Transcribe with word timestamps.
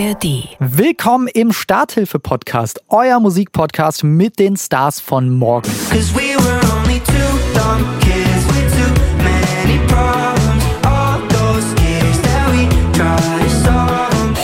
ARD. 0.00 0.48
Willkommen 0.60 1.28
im 1.28 1.52
Starthilfe-Podcast, 1.52 2.80
euer 2.88 3.20
Musikpodcast 3.20 4.02
mit 4.02 4.38
den 4.38 4.56
Stars 4.56 4.98
von 4.98 5.28
morgen. 5.28 5.68
We 5.90 5.98
we. 6.14 6.50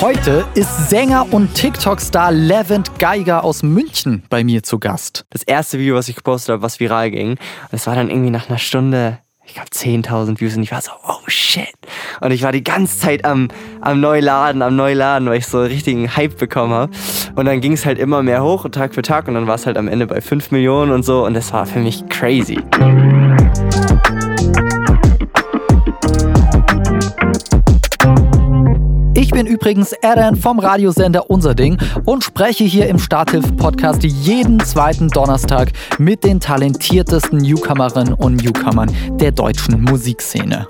Heute 0.02 0.46
ist 0.54 0.90
Sänger 0.90 1.32
und 1.32 1.54
TikTok-Star 1.54 2.30
Levent 2.30 2.98
Geiger 2.98 3.42
aus 3.42 3.62
München 3.62 4.22
bei 4.28 4.44
mir 4.44 4.62
zu 4.62 4.78
Gast. 4.78 5.24
das 5.30 5.42
erste 5.42 5.78
Video, 5.78 5.96
was 5.96 6.08
ich 6.08 6.16
gepostet 6.16 6.52
habe, 6.52 6.62
was 6.62 6.78
viral 6.80 7.10
ging. 7.10 7.38
Das 7.70 7.86
war 7.86 7.94
dann 7.94 8.10
irgendwie 8.10 8.30
nach 8.30 8.48
einer 8.48 8.58
Stunde, 8.58 9.18
ich 9.46 9.54
glaube 9.54 9.68
10.000 9.70 10.40
Views 10.40 10.56
und 10.56 10.62
ich 10.64 10.72
war 10.72 10.80
so, 10.80 10.90
oh 11.06 11.20
shit. 11.28 11.72
Und 12.20 12.32
ich 12.32 12.42
war 12.42 12.52
die 12.52 12.64
ganze 12.64 12.98
Zeit 12.98 13.24
am, 13.24 13.48
am 13.80 14.00
Neuladen, 14.00 14.60
am 14.60 14.74
Neuladen, 14.74 15.28
weil 15.28 15.38
ich 15.38 15.46
so 15.46 15.58
einen 15.58 15.68
richtigen 15.68 16.16
Hype 16.16 16.36
bekommen 16.36 16.72
habe. 16.72 16.92
Und 17.36 17.46
dann 17.46 17.60
ging 17.60 17.72
es 17.72 17.86
halt 17.86 17.98
immer 17.98 18.22
mehr 18.22 18.42
hoch, 18.42 18.68
Tag 18.70 18.94
für 18.94 19.02
Tag. 19.02 19.28
Und 19.28 19.34
dann 19.34 19.46
war 19.46 19.54
es 19.54 19.66
halt 19.66 19.78
am 19.78 19.88
Ende 19.88 20.06
bei 20.06 20.20
5 20.20 20.50
Millionen 20.50 20.90
und 20.90 21.04
so. 21.04 21.24
Und 21.24 21.34
das 21.34 21.52
war 21.52 21.64
für 21.64 21.78
mich 21.78 22.08
crazy. 22.08 22.58
Übrigens 29.66 29.90
Eren 29.94 30.36
vom 30.36 30.60
Radiosender 30.60 31.28
Unser 31.28 31.52
Ding 31.56 31.76
und 32.04 32.22
spreche 32.22 32.62
hier 32.62 32.86
im 32.86 33.00
Starthilfe-Podcast 33.00 34.04
jeden 34.04 34.60
zweiten 34.60 35.08
Donnerstag 35.08 35.72
mit 35.98 36.22
den 36.22 36.38
talentiertesten 36.38 37.38
Newcomerinnen 37.40 38.14
und 38.14 38.36
Newcomern 38.44 38.88
der 39.18 39.32
deutschen 39.32 39.80
Musikszene. 39.82 40.68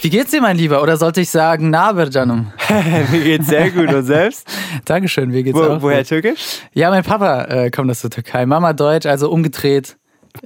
Wie 0.00 0.10
geht's 0.10 0.30
dir, 0.30 0.40
mein 0.40 0.56
Lieber? 0.56 0.80
Oder 0.80 0.96
sollte 0.96 1.22
ich 1.22 1.28
sagen, 1.30 1.70
na, 1.70 1.90
Berjanum? 1.90 2.52
Mir 3.10 3.20
geht's 3.24 3.48
sehr 3.48 3.72
gut 3.72 3.92
und 3.92 4.04
selbst. 4.04 4.46
Dankeschön, 4.84 5.28
mir 5.30 5.42
geht's 5.42 5.58
Wo, 5.58 5.62
auch 5.64 5.82
woher 5.82 5.98
gut. 5.98 6.06
türkisch? 6.08 6.60
Ja, 6.72 6.90
mein 6.90 7.02
Papa 7.02 7.46
äh, 7.46 7.70
kommt 7.70 7.90
aus 7.90 8.00
der 8.02 8.10
Türkei. 8.10 8.46
Mama 8.46 8.74
Deutsch, 8.74 9.06
also 9.06 9.28
umgedreht. 9.28 9.96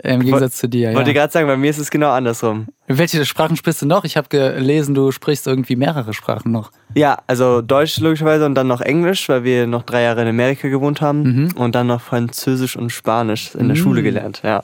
äh, 0.02 0.14
Im 0.14 0.22
Gegensatz 0.22 0.56
zu 0.56 0.68
dir. 0.70 0.94
Wollte 0.94 1.10
Ja. 1.10 1.14
gerade 1.20 1.32
sagen, 1.34 1.46
bei 1.46 1.58
mir 1.58 1.68
ist 1.68 1.76
es 1.78 1.90
genau 1.90 2.10
andersrum. 2.12 2.66
Welche 2.86 3.24
Sprachen 3.24 3.56
sprichst 3.56 3.80
du 3.82 3.86
noch? 3.86 4.04
Ich 4.04 4.16
habe 4.16 4.28
gelesen, 4.28 4.94
du 4.94 5.10
sprichst 5.10 5.46
irgendwie 5.46 5.74
mehrere 5.74 6.12
Sprachen 6.12 6.52
noch. 6.52 6.70
Ja, 6.94 7.18
also 7.26 7.62
Deutsch 7.62 7.98
logischerweise 7.98 8.44
und 8.44 8.54
dann 8.54 8.66
noch 8.66 8.82
Englisch, 8.82 9.28
weil 9.28 9.42
wir 9.42 9.66
noch 9.66 9.82
drei 9.84 10.02
Jahre 10.02 10.22
in 10.22 10.28
Amerika 10.28 10.68
gewohnt 10.68 11.00
haben. 11.00 11.50
Und 11.56 11.74
dann 11.74 11.86
noch 11.86 12.02
Französisch 12.02 12.76
und 12.76 12.90
Spanisch 12.90 13.54
in 13.54 13.68
der 13.68 13.74
Schule 13.76 14.02
gelernt, 14.02 14.42
ja. 14.44 14.62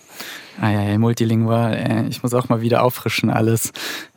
Ah 0.63 0.71
ja, 0.71 0.83
ja, 0.83 0.99
multilingual. 0.99 1.73
Äh, 1.73 2.09
Ich 2.11 2.23
muss 2.23 2.35
auch 2.35 2.51
mal 2.51 2.61
wieder 2.61 2.83
auffrischen 2.83 3.31
alles. 3.31 3.73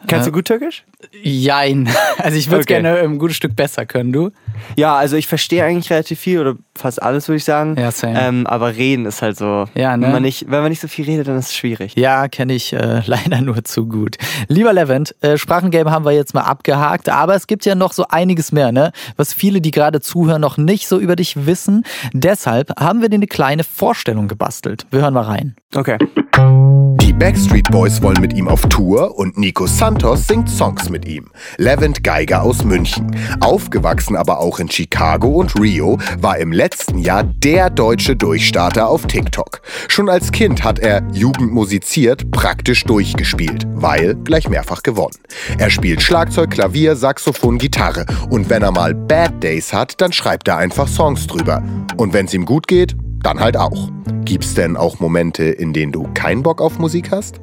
Kannst 0.07 0.27
äh, 0.27 0.31
du 0.31 0.35
gut 0.35 0.45
Türkisch? 0.45 0.83
Jein. 1.21 1.88
Also 2.17 2.38
ich 2.38 2.47
würde 2.47 2.61
es 2.61 2.65
Okay. 2.65 2.81
gerne 2.81 2.99
ein 2.99 3.17
gutes 3.17 3.38
Stück 3.38 3.55
besser 3.55 3.85
können, 3.85 4.11
du? 4.11 4.29
Ja, 4.75 4.95
also 4.95 5.15
ich 5.15 5.27
verstehe 5.27 5.63
eigentlich 5.63 5.89
relativ 5.89 6.19
viel 6.19 6.39
oder 6.39 6.55
fast 6.75 7.01
alles, 7.01 7.27
würde 7.29 7.38
ich 7.38 7.43
sagen. 7.45 7.75
Ja, 7.77 7.91
same. 7.91 8.19
Ähm, 8.19 8.47
aber 8.47 8.75
reden 8.75 9.05
ist 9.05 9.21
halt 9.21 9.38
so. 9.38 9.65
Ja, 9.73 9.95
ne? 9.95 10.05
wenn, 10.05 10.11
man 10.13 10.21
nicht, 10.21 10.45
wenn 10.49 10.61
man 10.61 10.69
nicht 10.69 10.81
so 10.81 10.88
viel 10.89 11.05
redet, 11.05 11.27
dann 11.27 11.38
ist 11.38 11.47
es 11.47 11.55
schwierig. 11.55 11.95
Ja, 11.95 12.27
kenne 12.27 12.53
ich 12.53 12.73
äh, 12.73 13.01
leider 13.05 13.39
nur 13.41 13.63
zu 13.63 13.88
gut. 13.94 14.17
Lieber 14.49 14.73
Levent, 14.73 15.16
äh, 15.22 15.38
Sprachengame 15.38 15.89
haben 15.89 16.03
wir 16.03 16.11
jetzt 16.11 16.33
mal 16.33 16.41
abgehakt, 16.41 17.08
aber 17.08 17.36
es 17.36 17.47
gibt 17.47 17.63
ja 17.66 17.75
noch 17.75 17.94
so 17.94 18.05
einiges 18.09 18.52
mehr, 18.52 18.73
ne? 18.73 18.91
Was 19.16 19.33
viele, 19.33 19.61
die 19.61 19.72
gerade 19.72 20.02
zuhören, 20.02 20.41
noch 20.41 20.58
nicht 20.58 20.89
so 20.89 21.00
über 21.00 21.16
dich 21.16 21.45
wissen. 21.45 21.85
Deshalb 22.11 22.77
haben 22.77 23.02
wir 23.02 23.08
dir 23.08 23.16
eine 23.16 23.27
kleine 23.27 23.63
Vorstellung 23.63 24.27
gebastelt. 24.27 24.85
Wir 24.91 25.00
hören 25.02 25.13
mal 25.13 25.23
rein. 25.23 25.55
Okay. 25.73 25.97
Die 26.35 27.13
Backstreet 27.13 27.69
Boys 27.69 28.01
wollen 28.01 28.19
mit 28.19 28.33
ihm 28.33 28.47
auf 28.47 28.61
Tour 28.63 29.17
und 29.17 29.37
Nico 29.37 29.67
Santos 29.67 30.25
singt 30.25 30.49
Songs 30.49 30.89
mit 30.89 31.05
ihm. 31.05 31.29
Levent 31.57 32.03
Geiger 32.03 32.41
aus 32.41 32.63
München. 32.63 33.15
Aufgewachsen 33.39 34.15
aber 34.15 34.39
auch 34.39 34.59
in 34.59 34.69
Chicago 34.69 35.27
und 35.27 35.59
Rio, 35.59 35.99
war 36.19 36.39
im 36.39 36.51
letzten 36.51 36.97
Jahr 36.97 37.23
der 37.23 37.69
deutsche 37.69 38.16
Durchstarter 38.16 38.89
auf 38.89 39.05
TikTok. 39.05 39.61
Schon 39.88 40.09
als 40.09 40.31
Kind 40.31 40.63
hat 40.63 40.79
er 40.79 41.03
Jugend 41.11 41.51
musiziert, 41.51 42.31
praktisch 42.31 42.83
durchgespielt, 42.85 43.67
weil 43.75 44.16
gleich 44.16 44.49
mehrfach 44.49 44.81
gewonnen. 44.81 45.17
Er 45.59 45.69
spielt 45.69 46.01
Schlagzeug, 46.01 46.49
Klavier, 46.49 46.95
Saxophon, 46.95 47.59
Gitarre 47.59 48.07
und 48.31 48.49
wenn 48.49 48.63
er 48.63 48.72
mal 48.72 48.95
Bad 48.95 49.43
Days 49.43 49.72
hat, 49.72 50.01
dann 50.01 50.13
schreibt 50.13 50.47
er 50.47 50.57
einfach 50.57 50.88
Songs 50.88 51.27
drüber. 51.27 51.61
Und 51.97 52.13
wenn's 52.13 52.33
ihm 52.33 52.45
gut 52.45 52.67
geht, 52.67 52.95
dann 53.23 53.39
halt 53.39 53.57
auch. 53.57 53.89
Gibt's 54.25 54.53
denn 54.53 54.78
auch 54.78 55.00
Momente, 55.00 55.44
in 55.44 55.73
denen 55.73 55.91
du 55.91 56.07
keinen 56.13 56.44
Bock 56.44 56.61
auf 56.61 56.78
Musik 56.79 57.11
hast? 57.11 57.39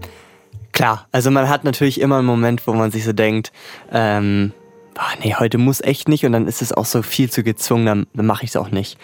Klar, 0.72 1.06
also 1.12 1.30
man 1.30 1.48
hat 1.48 1.64
natürlich 1.64 2.00
immer 2.00 2.18
einen 2.18 2.26
Moment, 2.26 2.66
wo 2.66 2.72
man 2.72 2.90
sich 2.90 3.04
so 3.04 3.12
denkt, 3.12 3.50
ähm, 3.90 4.52
ah, 4.96 5.10
nee, 5.22 5.34
heute 5.38 5.58
muss 5.58 5.80
echt 5.80 6.08
nicht 6.08 6.24
und 6.24 6.32
dann 6.32 6.46
ist 6.46 6.62
es 6.62 6.72
auch 6.72 6.84
so 6.86 7.02
viel 7.02 7.30
zu 7.30 7.42
gezwungen, 7.42 7.86
dann, 7.86 8.06
dann 8.14 8.26
mache 8.26 8.44
ich 8.44 8.50
es 8.50 8.56
auch 8.56 8.70
nicht. 8.70 8.96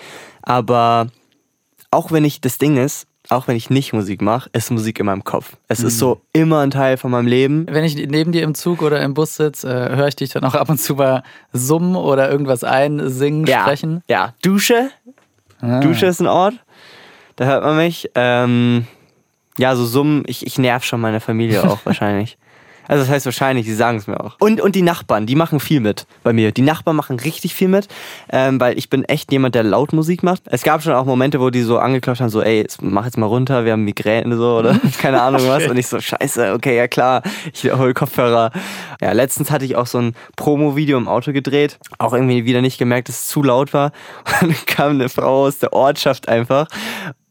Aber 0.43 1.09
auch 1.91 2.13
wenn 2.13 2.25
ich, 2.25 2.41
das 2.41 2.59
Ding 2.59 2.77
ist, 2.77 3.07
auch 3.29 3.49
wenn 3.49 3.57
ich 3.57 3.71
nicht 3.71 3.93
Musik 3.93 4.23
mache, 4.23 4.49
ist 4.53 4.71
Musik 4.71 5.01
in 5.01 5.07
meinem 5.07 5.25
Kopf. 5.25 5.57
Es 5.67 5.81
ist 5.83 5.99
so 5.99 6.21
immer 6.33 6.61
ein 6.61 6.71
Teil 6.71 6.97
von 6.97 7.11
meinem 7.11 7.27
Leben. 7.27 7.67
Wenn 7.69 7.83
ich 7.83 7.97
neben 7.97 8.31
dir 8.31 8.45
im 8.45 8.55
Zug 8.55 8.83
oder 8.83 9.03
im 9.03 9.15
Bus 9.15 9.35
sitze, 9.35 9.69
äh, 9.69 9.97
höre 9.97 10.07
ich 10.07 10.15
dich 10.15 10.31
dann 10.31 10.45
auch 10.45 10.55
ab 10.55 10.69
und 10.69 10.79
zu 10.81 10.95
mal 10.95 11.25
summen 11.53 11.97
oder 11.97 12.31
irgendwas 12.31 12.63
einsingen, 12.63 13.45
Ja, 13.47 13.63
sprechen. 13.63 14.03
ja. 14.09 14.35
Dusche, 14.43 14.91
Ah. 15.61 15.81
Dusche 15.81 16.05
ist 16.07 16.21
ein 16.21 16.27
Ort, 16.27 16.55
da 17.37 17.45
hört 17.45 17.65
man 17.65 17.77
mich. 17.77 18.11
Ähm, 18.15 18.87
ja, 19.59 19.75
so 19.77 19.87
Summen, 19.87 20.25
ich, 20.27 20.47
ich 20.47 20.59
nerv 20.59 20.85
schon 20.85 21.01
meine 21.01 21.21
Familie 21.21 21.65
auch 21.65 21.81
wahrscheinlich. 21.85 22.39
Also 22.89 23.03
das 23.03 23.11
heißt 23.11 23.27
wahrscheinlich, 23.27 23.67
sie 23.67 23.75
sagen 23.75 23.99
es 23.99 24.07
mir 24.07 24.21
auch. 24.21 24.37
Und, 24.39 24.61
und 24.61 24.75
die 24.75 24.83
Nachbarn, 24.83 25.27
die 25.27 25.35
machen 25.35 25.61
viel 25.61 25.81
mit 25.81 26.07
bei 26.23 26.33
mir. 26.33 26.53
Die 26.53 26.63
Nachbarn 26.63 26.97
machen 26.97 27.19
richtig 27.19 27.55
viel 27.55 27.69
mit, 27.69 27.89
ähm, 28.31 28.61
weil 28.61 28.79
ich 28.79 28.91
bin 28.91 29.05
echt 29.05 29.33
jemand, 29.33 29.55
der 29.55 29.65
laut 29.65 29.93
Musik 29.93 30.23
macht. 30.23 30.43
Es 30.47 30.63
gab 30.63 30.83
schon 30.83 30.93
auch 30.93 31.05
Momente, 31.05 31.41
wo 31.41 31.51
die 31.51 31.63
so 31.63 31.79
angeklopft 31.79 32.21
haben, 32.21 32.31
so 32.31 32.43
ey, 32.43 32.67
mach 32.81 33.05
jetzt 33.05 33.19
mal 33.19 33.27
runter, 33.27 33.65
wir 33.65 33.73
haben 33.73 33.85
Migräne 33.85 34.37
so 34.37 34.59
oder 34.59 34.79
keine 34.99 35.21
Ahnung 35.21 35.43
was. 35.47 35.67
Und 35.67 35.77
ich 35.77 35.89
so, 35.89 36.01
scheiße, 36.01 36.53
okay, 36.55 36.77
ja 36.77 36.87
klar, 36.87 37.23
ich 37.53 37.65
hol 37.73 37.93
Kopfhörer. 37.93 38.53
Ja, 39.01 39.13
letztens 39.13 39.51
hatte 39.51 39.65
ich 39.65 39.77
auch 39.77 39.87
so 39.87 39.99
ein 39.99 40.15
Promo-Video 40.37 40.97
im 40.97 41.09
Auto 41.09 41.33
gedreht. 41.33 41.79
Auch 41.99 42.13
irgendwie 42.13 42.45
wieder 42.45 42.61
nicht 42.61 42.79
gemerkt, 42.79 43.09
dass 43.09 43.21
es 43.21 43.27
zu 43.27 43.43
laut 43.43 43.75
war. 43.75 43.91
Und 44.43 44.53
dann 44.53 44.67
kam 44.67 44.91
eine 44.93 45.09
Frau 45.09 45.47
aus 45.47 45.59
der 45.59 45.73
Ortschaft 45.73 46.29
einfach 46.29 46.69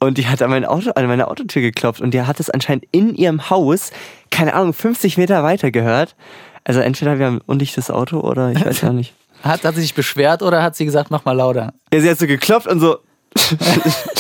und 0.06 0.18
die 0.18 0.28
hat 0.28 0.42
an, 0.42 0.50
mein 0.50 0.66
Auto, 0.66 0.92
an 0.92 1.08
meine 1.08 1.28
Autotür 1.28 1.62
geklopft 1.62 2.02
und 2.02 2.14
die 2.14 2.22
hat 2.22 2.40
es 2.40 2.50
anscheinend 2.50 2.86
in 2.92 3.16
ihrem 3.16 3.50
Haus, 3.50 3.92
keine 4.32 4.54
Ahnung, 4.54 4.74
50 4.74 5.18
Meter 5.18 5.44
weiter 5.44 5.72
gehört. 5.72 6.16
Also 6.64 6.80
entweder 6.80 7.20
wir 7.20 7.26
haben 7.28 7.38
ein 7.38 7.42
undichtes 7.46 7.92
Auto 7.92 8.20
oder 8.20 8.52
ich 8.52 8.66
weiß 8.66 8.82
ja 8.82 8.94
nicht. 8.94 9.14
Hat, 9.44 9.64
hat 9.64 9.76
sie 9.76 9.82
sich 9.82 9.94
beschwert 9.94 10.42
oder 10.42 10.64
hat 10.64 10.76
sie 10.76 10.86
gesagt, 10.86 11.12
mach 11.12 11.26
mal 11.26 11.34
lauter? 11.34 11.74
Ja, 11.94 12.00
sie 12.02 12.10
hat 12.10 12.18
so 12.18 12.28
geklopft 12.28 12.68
und 12.68 12.80
so 12.80 12.98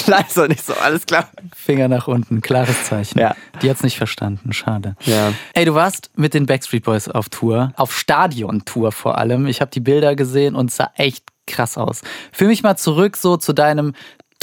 leise 0.08 0.44
und 0.44 0.52
ich 0.52 0.62
so, 0.62 0.74
alles 0.74 1.06
klar. 1.06 1.30
Finger 1.56 1.88
nach 1.88 2.08
unten, 2.08 2.42
klares 2.42 2.84
Zeichen. 2.84 3.18
Ja. 3.18 3.36
Die 3.62 3.70
hat's 3.70 3.82
nicht 3.82 3.98
verstanden, 3.98 4.52
schade. 4.52 4.96
Ja. 5.02 5.32
Ey, 5.54 5.66
du 5.66 5.74
warst 5.74 6.12
mit 6.16 6.34
den 6.34 6.46
Backstreet 6.46 6.84
Boys 6.84 7.08
auf 7.08 7.30
Tour, 7.30 7.72
auf 7.78 7.98
Stadion-Tour 7.98 8.92
vor 8.92 9.18
allem. 9.18 9.48
Ich 9.48 9.62
habe 9.62 9.72
die 9.72 9.80
Bilder 9.80 10.16
gesehen 10.16 10.54
und 10.54 10.70
es 10.70 10.76
sah 10.76 10.92
echt 10.96 11.24
krass 11.48 11.78
aus. 11.78 12.02
Führ 12.32 12.48
mich 12.48 12.64
mal 12.64 12.76
zurück 12.76 13.18
so 13.18 13.38
zu 13.38 13.54
deinem 13.54 13.94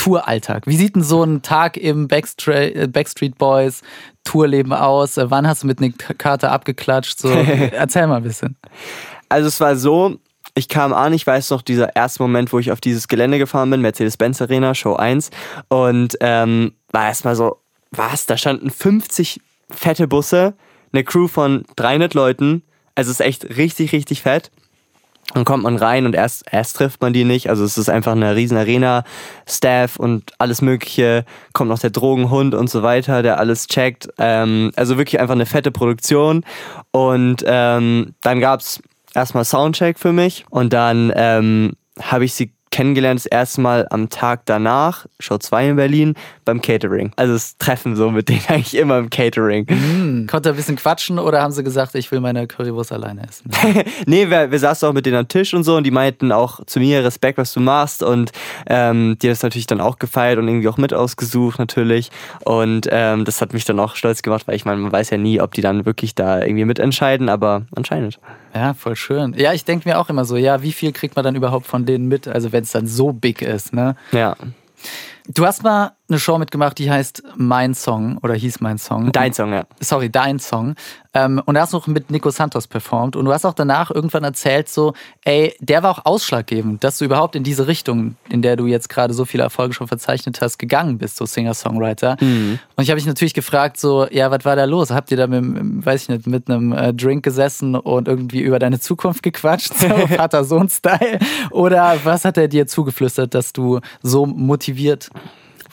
Touralltag. 0.03 0.67
Wie 0.67 0.77
sieht 0.77 0.97
denn 0.97 1.05
so 1.05 1.23
ein 1.23 1.43
Tag 1.43 1.77
im 1.77 2.09
Backstra 2.09 2.55
äh, 2.55 2.89
Backstreet 2.89 3.39
Boys 3.39 3.83
Tourleben 4.25 4.73
aus? 4.73 5.17
Äh, 5.17 5.31
Wann 5.31 5.47
hast 5.47 5.63
du 5.63 5.69
mit 5.69 5.81
Nick 5.81 6.19
Carter 6.19 6.51
abgeklatscht? 6.51 7.21
So, 7.21 7.29
erzähl 7.73 8.09
mal 8.09 8.17
ein 8.17 8.25
bisschen. 8.25 8.57
Also 9.29 9.47
es 9.47 9.61
war 9.61 9.77
so, 9.77 10.19
ich 10.55 10.69
kam 10.69 10.93
an, 10.93 11.13
ich 11.13 11.25
weiß 11.25 11.51
noch, 11.51 11.63
dieser 11.63 11.95
erste 11.95 12.21
Moment, 12.21 12.53
wo 12.53 12.59
ich 12.59 12.73
auf 12.73 12.81
dieses 12.81 13.07
Gelände 13.07 13.39
gefahren 13.39 13.71
bin, 13.71 13.81
Mercedes-Benz 13.81 14.43
Arena, 14.43 14.75
Show 14.75 14.97
1. 14.97 15.31
Und 15.69 16.17
ähm, 16.21 16.73
war 16.91 17.07
erstmal 17.07 17.37
so, 17.37 17.61
was? 17.93 18.27
Da 18.27 18.37
standen 18.37 18.71
50 18.71 19.41
fette 19.71 20.09
Busse, 20.09 20.55
eine 20.93 21.05
Crew 21.05 21.29
von 21.29 21.65
300 21.77 22.15
Leuten. 22.15 22.63
Also 22.97 23.13
es 23.13 23.21
ist 23.21 23.27
echt 23.27 23.57
richtig, 23.57 23.93
richtig 23.93 24.23
fett. 24.23 24.51
Dann 25.35 25.45
kommt 25.45 25.63
man 25.63 25.77
rein 25.77 26.07
und 26.07 26.15
erst, 26.15 26.45
erst 26.51 26.77
trifft 26.77 27.01
man 27.01 27.13
die 27.13 27.25
nicht. 27.25 27.49
Also 27.49 27.65
es 27.65 27.79
ist 27.79 27.89
einfach 27.89 28.13
eine 28.13 28.37
riesen 28.37 28.57
Arena, 28.57 29.05
Staff 29.47 29.97
und 29.97 30.33
alles 30.39 30.63
mögliche. 30.63 31.25
Kommt 31.53 31.71
noch 31.71 31.79
der 31.79 31.91
Drogenhund 31.91 32.55
und 32.55 32.69
so 32.69 32.83
weiter, 32.83 33.23
der 33.23 33.39
alles 33.39 33.67
checkt. 33.67 34.09
Ähm, 34.19 34.73
also 34.77 34.99
wirklich 34.99 35.21
einfach 35.21 35.35
eine 35.35 35.47
fette 35.47 35.71
Produktion. 35.71 36.45
Und 36.91 37.45
ähm, 37.47 38.15
dann 38.21 38.41
gab's 38.41 38.83
erstmal 39.15 39.45
Soundcheck 39.45 39.99
für 39.99 40.13
mich 40.13 40.45
und 40.51 40.73
dann 40.73 41.13
ähm, 41.15 41.73
habe 42.01 42.25
ich 42.25 42.35
sie 42.35 42.53
kennengelernt 42.73 43.21
das 43.21 43.27
erste 43.27 43.61
Mal 43.61 43.87
am 43.91 44.09
Tag 44.09 44.43
danach, 44.47 45.07
Show 45.21 45.39
2 45.39 45.69
in 45.69 45.77
Berlin, 45.77 46.15
beim 46.45 46.61
Catering. 46.61 47.13
Also 47.15 47.35
das 47.35 47.57
Treffen 47.59 47.95
so 47.95 48.11
mit 48.11 48.29
denen 48.29 48.43
eigentlich 48.49 48.77
immer 48.77 48.99
im 48.99 49.11
Catering. 49.11 49.67
Konnte 50.27 50.49
er 50.49 50.55
ein 50.55 50.57
bisschen 50.57 50.77
quatschen 50.77 51.21
oder 51.21 51.41
haben 51.41 51.53
sie 51.53 51.63
gesagt, 51.63 51.95
ich 51.95 52.11
will 52.11 52.21
meine 52.21 52.49
Currywurst 52.49 52.91
alleine 52.91 53.29
essen? 53.29 53.51
Nee, 54.07 54.29
wir, 54.31 54.51
wir 54.51 54.59
saßen 54.59 54.89
auch 54.89 54.93
mit 54.93 55.07
denen 55.07 55.17
am 55.17 55.29
Tisch 55.29 55.55
und 55.55 55.65
so 55.65 55.77
und 55.77 55.85
die 55.85 55.91
meinten 55.91 56.33
auch 56.33 56.65
zu 56.67 56.81
mir 56.81 57.05
Respekt, 57.05 57.39
was 57.39 57.53
du 57.53 57.61
machst 57.61 58.03
und 58.03 58.33
ähm, 58.67 59.17
die 59.21 59.29
haben 59.29 59.33
das 59.33 59.43
natürlich 59.43 59.67
dann 59.67 59.81
auch 59.81 59.99
gefeiert 59.99 60.39
und 60.39 60.49
irgendwie 60.49 60.69
auch 60.69 60.79
mit 60.79 60.95
ausgesucht 60.95 61.59
natürlich 61.59 62.11
und 62.45 62.89
ähm, 62.91 63.25
das 63.25 63.41
hat 63.41 63.53
mich 63.53 63.65
dann 63.65 63.79
auch 63.79 63.97
stolz 63.97 64.23
gemacht, 64.23 64.49
weil 64.49 64.57
ich 64.57 64.65
meine, 64.65 64.81
man 64.81 64.91
weiß 64.91 65.11
ja 65.11 65.19
nie, 65.19 65.41
ob 65.41 65.53
die 65.53 65.61
dann 65.61 65.85
wirklich 65.85 66.15
da 66.15 66.41
irgendwie 66.41 66.65
mitentscheiden, 66.65 67.29
aber 67.29 67.67
anscheinend. 67.75 68.19
Ja, 68.55 68.75
voll 68.75 68.97
schön. 68.97 69.35
Ja, 69.37 69.53
ich 69.53 69.65
denke 69.65 69.89
mir 69.89 69.99
auch 69.99 70.11
immer 70.11 70.25
so, 70.25 70.37
ja, 70.37 70.63
wie 70.63 70.73
viel 70.73 70.93
kriegt 70.93 71.17
man 71.17 71.25
dann 71.25 71.35
überhaupt 71.35 71.67
von 71.67 71.87
denen 71.87 72.07
mit? 72.07 72.29
Also 72.29 72.53
wenn 72.53 72.65
es 72.65 72.73
dann 72.73 72.87
so 72.87 73.13
big 73.13 73.43
ist, 73.43 73.73
ne? 73.73 73.97
Ja. 74.13 74.37
Du 75.29 75.47
hast 75.47 75.63
mal 75.63 75.93
eine 76.13 76.21
Show 76.21 76.39
mitgemacht, 76.39 76.79
die 76.79 76.91
heißt 76.91 77.23
Mein 77.37 77.75
Song 77.75 78.19
oder 78.19 78.35
hieß 78.35 78.61
Mein 78.61 78.79
Song. 78.79 79.13
Dein 79.13 79.33
Song, 79.33 79.53
ja. 79.53 79.65
Sorry, 79.81 80.11
dein 80.11 80.39
Song. 80.39 80.75
Ähm, 81.15 81.43
und 81.45 81.55
da 81.55 81.63
hast 81.63 81.73
du 81.73 81.79
noch 81.79 81.87
mit 81.87 82.11
Nico 82.11 82.31
Santos 82.31 82.67
performt. 82.67 83.17
Und 83.17 83.25
du 83.25 83.33
hast 83.33 83.45
auch 83.45 83.55
danach 83.55 83.91
irgendwann 83.91 84.25
erzählt, 84.25 84.69
so, 84.69 84.95
ey, 85.25 85.55
der 85.61 85.83
war 85.83 85.91
auch 85.91 86.07
ausschlaggebend, 86.07 86.85
dass 86.85 86.99
du 86.99 87.05
überhaupt 87.05 87.37
in 87.37 87.45
diese 87.45 87.67
Richtung, 87.67 88.17
in 88.31 88.41
der 88.41 88.57
du 88.57 88.67
jetzt 88.67 88.89
gerade 88.89 89.13
so 89.13 89.25
viele 89.25 89.43
Erfolge 89.43 89.75
schon 89.75 89.89
verzeichnet 89.89 90.41
hast, 90.41 90.59
gegangen 90.59 90.99
bist, 90.99 91.17
so 91.17 91.27
Singer-Songwriter. 91.27 92.17
Und 92.77 92.85
ich 92.85 92.89
habe 92.89 92.97
mich 92.97 93.07
natürlich 93.07 93.35
gefragt, 93.35 93.79
so, 93.79 94.07
ja, 94.11 94.31
was 94.31 94.45
war 94.45 94.57
da 94.57 94.65
los? 94.65 94.91
Habt 94.91 95.11
ihr 95.11 95.17
da 95.17 95.27
mit, 95.27 95.39
einem, 95.39 95.85
weiß 95.85 96.03
ich 96.03 96.09
nicht, 96.09 96.27
mit 96.27 96.49
einem 96.49 96.73
äh, 96.73 96.95
Drink 96.95 97.23
gesessen 97.23 97.75
und 97.75 98.09
irgendwie 98.09 98.41
über 98.41 98.59
deine 98.59 98.81
Zukunft 98.81 99.23
gequatscht, 99.23 99.75
so 99.75 99.89
Vater-Sohn-Style? 100.17 101.19
Oder 101.51 101.97
was 102.05 102.25
hat 102.25 102.39
er 102.39 102.49
dir 102.49 102.67
zugeflüstert, 102.67 103.35
dass 103.35 103.53
du 103.53 103.81
so 104.03 104.25
motiviert 104.25 105.11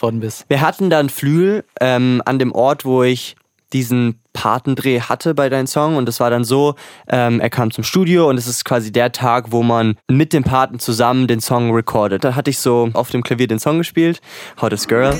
worden 0.01 0.19
bist? 0.19 0.45
Wir 0.47 0.61
hatten 0.61 0.89
dann 0.89 1.09
Flügel 1.09 1.63
ähm, 1.81 2.21
an 2.25 2.39
dem 2.39 2.51
Ort, 2.51 2.85
wo 2.85 3.03
ich 3.03 3.35
diesen 3.73 4.19
Patendreh 4.33 5.01
hatte 5.01 5.35
bei 5.35 5.49
deinem 5.49 5.67
Song 5.67 5.95
und 5.95 6.05
das 6.05 6.19
war 6.19 6.29
dann 6.29 6.43
so, 6.43 6.75
ähm, 7.07 7.39
er 7.39 7.49
kam 7.49 7.71
zum 7.71 7.83
Studio 7.83 8.29
und 8.29 8.37
es 8.37 8.47
ist 8.47 8.65
quasi 8.65 8.91
der 8.91 9.11
Tag, 9.11 9.51
wo 9.51 9.63
man 9.63 9.95
mit 10.09 10.33
dem 10.33 10.43
Paten 10.43 10.79
zusammen 10.79 11.27
den 11.27 11.39
Song 11.39 11.71
recordet. 11.71 12.23
Da 12.23 12.35
hatte 12.35 12.49
ich 12.49 12.59
so 12.59 12.89
auf 12.93 13.09
dem 13.09 13.21
Klavier 13.21 13.47
den 13.47 13.59
Song 13.59 13.77
gespielt, 13.77 14.21
Hottest 14.61 14.87
Girl. 14.87 15.15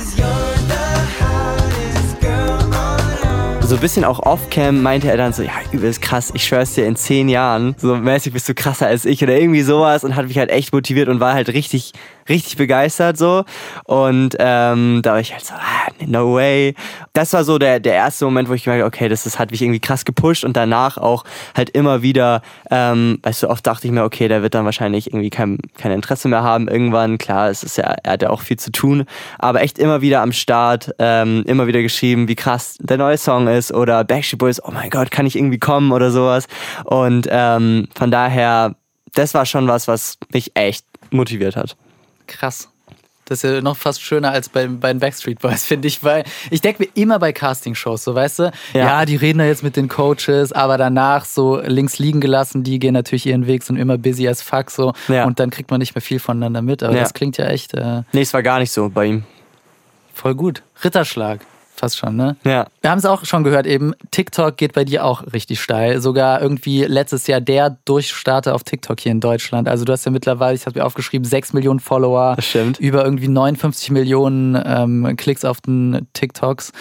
So 3.62 3.76
ein 3.76 3.82
bisschen 3.82 4.04
auch 4.04 4.20
off-cam 4.22 4.82
meinte 4.82 5.12
er 5.12 5.18
dann 5.18 5.32
so, 5.32 5.44
ja, 5.44 5.52
übelst 5.72 6.02
krass, 6.02 6.32
ich 6.34 6.44
schwör's 6.44 6.74
dir, 6.74 6.88
in 6.88 6.96
zehn 6.96 7.30
Jahren, 7.30 7.76
so 7.78 7.96
mäßig 7.96 8.34
bist 8.34 8.50
du 8.50 8.56
krasser 8.56 8.88
als 8.88 9.06
ich 9.06 9.22
oder 9.22 9.40
irgendwie 9.40 9.62
sowas 9.62 10.04
und 10.04 10.16
hat 10.16 10.28
mich 10.28 10.40
halt 10.40 10.50
echt 10.50 10.74
motiviert 10.74 11.08
und 11.08 11.20
war 11.20 11.36
halt 11.36 11.50
richtig, 11.50 11.94
richtig 12.30 12.58
begeistert 12.58 13.18
so. 13.18 13.44
Und 13.86 14.36
ähm, 14.40 15.02
da 15.04 15.14
war 15.14 15.20
ich 15.20 15.34
halt 15.34 15.46
so, 15.46 15.54
ah, 15.56 15.92
no 16.06 16.34
way. 16.36 16.76
Das 17.14 17.34
war 17.34 17.44
so 17.44 17.58
der, 17.58 17.80
der 17.80 17.94
erste 17.94 18.26
Moment, 18.26 18.50
wo 18.50 18.54
ich 18.54 18.64
gemerkt 18.64 18.86
okay, 18.86 19.10
das, 19.10 19.24
das 19.24 19.40
hat 19.40 19.52
mich 19.52 19.62
irgendwie 19.62 19.80
krass 19.80 20.06
gepusht 20.06 20.44
und 20.44 20.56
danach 20.56 20.98
auch 20.98 21.24
halt 21.56 21.70
immer 21.72 22.02
wieder, 22.02 22.42
ähm, 22.72 23.20
weißt 23.24 23.44
du, 23.44 23.50
oft 23.50 23.66
dachte 23.66 23.88
ich 23.88 23.94
mir, 23.94 24.04
okay, 24.04 24.28
der 24.28 24.42
wird 24.42 24.54
dann 24.54 24.66
wahrscheinlich 24.66 25.08
irgendwie 25.08 25.30
kein, 25.30 25.58
kein 25.78 25.92
Interesse 25.92 26.28
mehr 26.28 26.44
haben 26.44 26.68
irgendwann. 26.68 27.18
Klar, 27.18 27.50
es 27.50 27.64
ist 27.64 27.78
ja, 27.78 27.96
er 28.04 28.14
hat 28.14 28.22
ja 28.22 28.30
auch 28.30 28.42
viel 28.42 28.58
zu 28.58 28.72
tun, 28.72 29.06
aber 29.38 29.62
echt 29.62 29.80
immer 29.80 30.02
wieder 30.02 30.22
am 30.22 30.32
Start, 30.32 30.94
ähm, 31.00 31.44
immer 31.48 31.68
wieder 31.68 31.82
geschrieben, 31.82 32.28
wie 32.28 32.36
krass 32.36 32.78
der 32.80 32.98
neue 32.98 33.18
Song 33.18 33.48
ist 33.48 33.74
oder 33.74 34.04
Backstreet 34.04 34.40
Boys, 34.40 34.64
oh 34.64 34.72
mein 34.72 34.90
Gott, 34.90 35.12
kann 35.12 35.26
ich 35.26 35.36
irgendwie 35.36 35.60
kommen 35.60 35.92
oder 35.92 36.12
sowas. 36.12 36.48
Und 36.86 37.28
ähm, 37.30 37.88
von 37.96 38.12
daher, 38.12 38.76
das 39.14 39.34
war 39.34 39.46
schon 39.46 39.68
was, 39.68 39.88
was 39.88 40.18
mich 40.34 40.52
echt 40.56 40.86
motiviert 41.12 41.56
hat. 41.56 41.76
Krass. 42.30 42.70
Das 43.26 43.44
ist 43.44 43.52
ja 43.52 43.62
noch 43.62 43.78
fast 43.78 44.02
schöner 44.02 44.32
als 44.32 44.50
bei, 44.50 44.66
bei 44.66 44.92
den 44.92 45.00
Backstreet 45.00 45.40
Boys, 45.40 45.64
finde 45.68 45.88
ich, 45.88 46.04
weil 46.04 46.24
ich 46.50 46.62
denke 46.62 46.82
mir 46.84 46.90
immer 46.96 47.20
bei 47.20 47.32
Castingshows, 47.32 48.04
so 48.04 48.16
weißt 48.16 48.40
du, 48.40 48.44
ja. 48.74 48.80
Ja. 48.80 49.06
die 49.06 49.18
reden 49.18 49.38
da 49.38 49.46
jetzt 49.46 49.62
mit 49.62 49.76
den 49.76 49.88
Coaches, 49.88 50.52
aber 50.52 50.80
danach 50.80 51.26
so 51.26 51.60
links 51.64 52.00
liegen 52.00 52.22
gelassen, 52.22 52.64
die 52.64 52.80
gehen 52.80 52.96
natürlich 52.96 53.28
ihren 53.28 53.46
Weg, 53.46 53.62
sind 53.62 53.78
immer 53.78 54.00
busy 54.00 54.28
as 54.28 54.42
fuck 54.42 54.72
so 54.72 54.94
Ja. 55.10 55.26
und 55.26 55.40
dann 55.40 55.52
kriegt 55.52 55.70
man 55.70 55.78
nicht 55.80 55.94
mehr 55.94 56.02
viel 56.02 56.20
voneinander 56.20 56.64
mit, 56.64 56.82
aber 56.82 56.96
Ja. 56.96 57.02
das 57.02 57.14
klingt 57.14 57.38
ja 57.38 57.46
echt 57.46 57.76
äh, 57.76 58.02
Nee, 58.14 58.22
es 58.22 58.34
war 58.34 58.42
gar 58.42 58.58
nicht 58.58 58.72
so 58.72 58.90
bei 58.90 59.06
ihm. 59.06 59.24
voll 60.16 60.34
gut. 60.34 60.64
Ritterschlag, 60.84 61.42
fast 61.80 61.98
schon, 61.98 62.16
ne? 62.16 62.38
Ja. 62.44 62.68
Wir 62.82 62.92
haben 62.92 63.00
es 63.00 63.06
auch 63.06 63.26
schon 63.26 63.44
gehört 63.44 63.66
eben, 63.66 63.94
TikTok 64.12 64.58
geht 64.58 64.74
bei 64.74 64.86
dir 64.86 65.06
auch 65.06 65.24
richtig 65.34 65.60
steil. 65.60 66.02
Sogar 66.02 66.42
irgendwie 66.42 66.84
letztes 66.84 67.28
Jahr 67.28 67.42
der 67.42 67.78
Durchstarter 67.86 68.54
auf 68.56 68.64
TikTok 68.64 69.00
hier 69.00 69.12
in 69.12 69.20
Deutschland. 69.20 69.68
Also 69.68 69.86
du 69.86 69.94
hast 69.94 70.06
ja 70.06 70.12
mittlerweile, 70.12 70.56
ich 70.56 70.66
habe 70.66 70.80
mir 70.80 70.86
aufgeschrieben, 70.86 71.26
6 71.26 71.54
Millionen 71.54 71.80
Follower. 71.80 72.36
Das 72.36 72.46
stimmt. 72.46 72.80
Über 72.80 73.04
irgendwie 73.04 73.28
59 73.28 73.92
Millionen 73.92 74.62
ähm, 74.64 75.16
Klicks 75.18 75.46
auf 75.46 75.62
den 75.62 76.08
TikToks. 76.14 76.72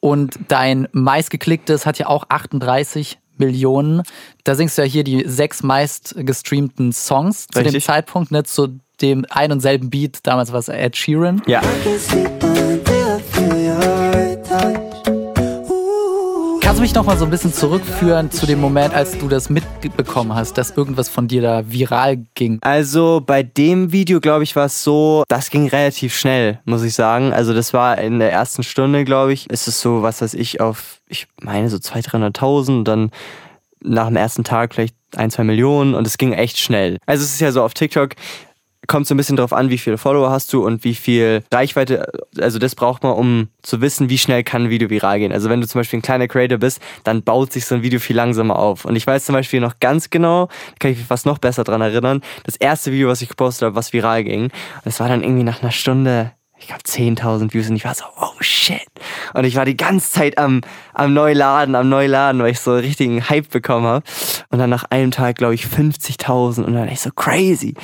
Und 0.00 0.38
dein 0.48 0.88
meistgeklicktes 0.92 1.86
hat 1.86 1.98
ja 1.98 2.06
auch 2.06 2.24
38 2.28 3.18
Millionen. 3.36 4.02
Da 4.44 4.54
singst 4.54 4.78
du 4.78 4.82
ja 4.82 4.88
hier 4.88 5.04
die 5.04 5.24
sechs 5.26 5.62
meist 5.62 6.14
gestreamten 6.16 6.92
Songs 6.92 7.46
zu 7.46 7.58
dem 7.58 7.64
Richtig. 7.64 7.84
Zeitpunkt, 7.84 8.30
ne, 8.30 8.44
zu 8.44 8.78
dem 9.00 9.24
ein 9.30 9.52
und 9.52 9.60
selben 9.60 9.90
Beat. 9.90 10.20
Damals 10.24 10.52
war 10.52 10.58
es 10.58 10.68
Ed 10.68 10.96
Sheeran. 10.96 11.42
Ja. 11.46 11.62
Kannst 16.68 16.80
du 16.80 16.82
mich 16.82 16.94
noch 16.94 17.06
mal 17.06 17.16
so 17.16 17.24
ein 17.24 17.30
bisschen 17.30 17.54
zurückführen 17.54 18.30
zu 18.30 18.44
dem 18.44 18.60
Moment, 18.60 18.92
als 18.92 19.16
du 19.16 19.26
das 19.26 19.48
mitbekommen 19.48 20.34
hast, 20.34 20.58
dass 20.58 20.76
irgendwas 20.76 21.08
von 21.08 21.26
dir 21.26 21.40
da 21.40 21.62
viral 21.66 22.18
ging? 22.34 22.58
Also 22.60 23.22
bei 23.24 23.42
dem 23.42 23.90
Video, 23.90 24.20
glaube 24.20 24.44
ich, 24.44 24.54
war 24.54 24.66
es 24.66 24.84
so, 24.84 25.24
das 25.28 25.48
ging 25.48 25.66
relativ 25.68 26.14
schnell, 26.14 26.60
muss 26.66 26.82
ich 26.82 26.92
sagen. 26.92 27.32
Also 27.32 27.54
das 27.54 27.72
war 27.72 27.96
in 27.96 28.18
der 28.18 28.32
ersten 28.32 28.64
Stunde, 28.64 29.06
glaube 29.06 29.32
ich, 29.32 29.48
ist 29.48 29.66
es 29.66 29.80
so, 29.80 30.02
was 30.02 30.20
weiß 30.20 30.34
ich, 30.34 30.60
auf, 30.60 31.00
ich 31.06 31.26
meine 31.40 31.70
so 31.70 31.78
200.000, 31.78 32.36
300.000 32.36 32.78
und 32.80 32.84
dann 32.84 33.10
nach 33.80 34.08
dem 34.08 34.16
ersten 34.16 34.44
Tag 34.44 34.74
vielleicht 34.74 34.94
ein, 35.16 35.30
zwei 35.30 35.44
Millionen 35.44 35.94
und 35.94 36.06
es 36.06 36.18
ging 36.18 36.34
echt 36.34 36.58
schnell. 36.58 36.98
Also 37.06 37.24
es 37.24 37.32
ist 37.32 37.40
ja 37.40 37.50
so 37.50 37.62
auf 37.62 37.72
TikTok, 37.72 38.10
kommt 38.88 39.06
so 39.06 39.14
ein 39.14 39.16
bisschen 39.16 39.36
drauf 39.36 39.52
an, 39.52 39.70
wie 39.70 39.78
viele 39.78 39.98
Follower 39.98 40.30
hast 40.30 40.52
du 40.52 40.66
und 40.66 40.82
wie 40.82 40.94
viel 40.94 41.44
Reichweite, 41.52 42.10
also 42.40 42.58
das 42.58 42.74
braucht 42.74 43.02
man, 43.02 43.12
um 43.12 43.48
zu 43.62 43.80
wissen, 43.80 44.10
wie 44.10 44.18
schnell 44.18 44.42
kann 44.42 44.64
ein 44.64 44.70
Video 44.70 44.90
viral 44.90 45.20
gehen. 45.20 45.30
Also 45.30 45.48
wenn 45.50 45.60
du 45.60 45.68
zum 45.68 45.78
Beispiel 45.78 45.98
ein 45.98 46.02
kleiner 46.02 46.26
Creator 46.26 46.58
bist, 46.58 46.80
dann 47.04 47.22
baut 47.22 47.52
sich 47.52 47.66
so 47.66 47.76
ein 47.76 47.82
Video 47.82 48.00
viel 48.00 48.16
langsamer 48.16 48.58
auf. 48.58 48.84
Und 48.86 48.96
ich 48.96 49.06
weiß 49.06 49.26
zum 49.26 49.34
Beispiel 49.34 49.60
noch 49.60 49.78
ganz 49.78 50.10
genau, 50.10 50.48
kann 50.80 50.90
ich 50.90 50.98
mich 50.98 51.06
fast 51.06 51.26
noch 51.26 51.38
besser 51.38 51.64
dran 51.64 51.82
erinnern, 51.82 52.22
das 52.44 52.56
erste 52.56 52.90
Video, 52.90 53.08
was 53.08 53.22
ich 53.22 53.28
gepostet 53.28 53.66
habe, 53.66 53.76
was 53.76 53.92
viral 53.92 54.24
ging, 54.24 54.50
das 54.84 54.98
war 55.00 55.08
dann 55.08 55.22
irgendwie 55.22 55.44
nach 55.44 55.62
einer 55.62 55.70
Stunde, 55.70 56.32
ich 56.58 56.66
glaube 56.66 56.82
10.000 56.82 57.52
Views 57.52 57.68
und 57.68 57.76
ich 57.76 57.84
war 57.84 57.94
so, 57.94 58.04
oh 58.20 58.32
shit. 58.40 58.86
Und 59.34 59.44
ich 59.44 59.54
war 59.56 59.64
die 59.64 59.76
ganze 59.76 60.10
Zeit 60.10 60.38
am, 60.38 60.62
am 60.92 61.14
Neuladen, 61.14 61.74
am 61.74 61.88
Neuladen, 61.88 62.42
weil 62.42 62.50
ich 62.50 62.60
so 62.60 62.72
einen 62.72 62.80
richtigen 62.80 63.28
Hype 63.28 63.50
bekommen 63.50 63.86
habe. 63.86 64.04
Und 64.50 64.58
dann 64.58 64.70
nach 64.70 64.84
einem 64.84 65.10
Tag, 65.10 65.36
glaube 65.36 65.54
ich, 65.54 65.66
50.000 65.66 66.64
und 66.64 66.74
dann 66.74 66.88
echt 66.88 67.02
so 67.02 67.10
crazy. 67.10 67.74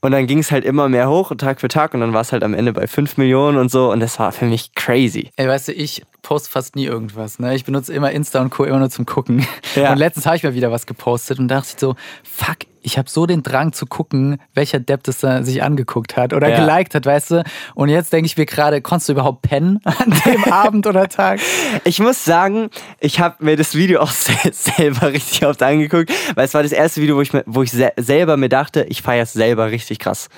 Und 0.00 0.12
dann 0.12 0.26
ging 0.26 0.38
es 0.38 0.50
halt 0.50 0.64
immer 0.64 0.88
mehr 0.88 1.10
hoch, 1.10 1.32
Tag 1.36 1.60
für 1.60 1.68
Tag. 1.68 1.94
Und 1.94 2.00
dann 2.00 2.12
war 2.12 2.22
es 2.22 2.32
halt 2.32 2.42
am 2.42 2.54
Ende 2.54 2.72
bei 2.72 2.86
5 2.86 3.16
Millionen 3.18 3.58
und 3.58 3.70
so. 3.70 3.90
Und 3.90 4.00
das 4.00 4.18
war 4.18 4.32
für 4.32 4.46
mich 4.46 4.74
crazy. 4.74 5.30
Ey, 5.36 5.46
weißt 5.46 5.68
du, 5.68 5.72
ich 5.72 6.02
poste 6.22 6.50
fast 6.50 6.76
nie 6.76 6.84
irgendwas. 6.86 7.38
Ne? 7.38 7.54
Ich 7.54 7.64
benutze 7.64 7.92
immer 7.92 8.10
Insta 8.10 8.40
und 8.40 8.50
Co. 8.50 8.64
immer 8.64 8.78
nur 8.78 8.90
zum 8.90 9.06
Gucken. 9.06 9.46
Ja. 9.74 9.92
Und 9.92 9.98
letztens 9.98 10.26
habe 10.26 10.36
ich 10.36 10.42
mal 10.42 10.54
wieder 10.54 10.70
was 10.70 10.86
gepostet 10.86 11.38
und 11.38 11.48
dachte 11.48 11.68
ich 11.74 11.80
so, 11.80 11.94
fuck, 12.22 12.56
ich 12.82 12.96
habe 12.96 13.10
so 13.10 13.26
den 13.26 13.42
Drang 13.42 13.74
zu 13.74 13.84
gucken, 13.84 14.40
welcher 14.54 14.80
Depp 14.80 15.02
das 15.04 15.18
da 15.18 15.42
sich 15.42 15.62
angeguckt 15.62 16.16
hat 16.16 16.32
oder 16.32 16.48
Ja. 16.48 16.60
geliked 16.64 16.94
hat, 16.94 17.04
weißt 17.04 17.30
du? 17.32 17.44
Und 17.74 17.90
jetzt 17.90 18.10
denke 18.12 18.24
ich 18.26 18.38
mir 18.38 18.46
gerade, 18.46 18.80
konntest 18.80 19.10
du 19.10 19.12
überhaupt 19.12 19.42
pennen 19.42 19.80
an 19.84 20.14
dem 20.24 20.44
Abend 20.52 20.86
oder 20.86 21.08
Tag? 21.08 21.40
Ich 21.84 21.98
muss 22.00 22.24
sagen, 22.24 22.70
ich 22.98 23.20
habe 23.20 23.44
mir 23.44 23.56
das 23.56 23.74
Video 23.74 24.00
auch 24.00 24.10
se 24.10 24.32
selber 24.52 25.12
richtig 25.12 25.44
oft 25.44 25.62
angeguckt, 25.62 26.10
weil 26.34 26.46
es 26.46 26.54
war 26.54 26.62
das 26.62 26.72
erste 26.72 27.02
Video, 27.02 27.16
wo 27.16 27.20
ich, 27.20 27.30
wo 27.46 27.62
ich 27.62 27.70
se 27.70 27.92
selber 27.98 28.36
mir 28.38 28.48
dachte, 28.48 28.86
ich 28.88 29.02
feiere 29.02 29.24
es 29.24 29.34
selber 29.34 29.70
richtig 29.70 29.98
krass. 29.98 30.28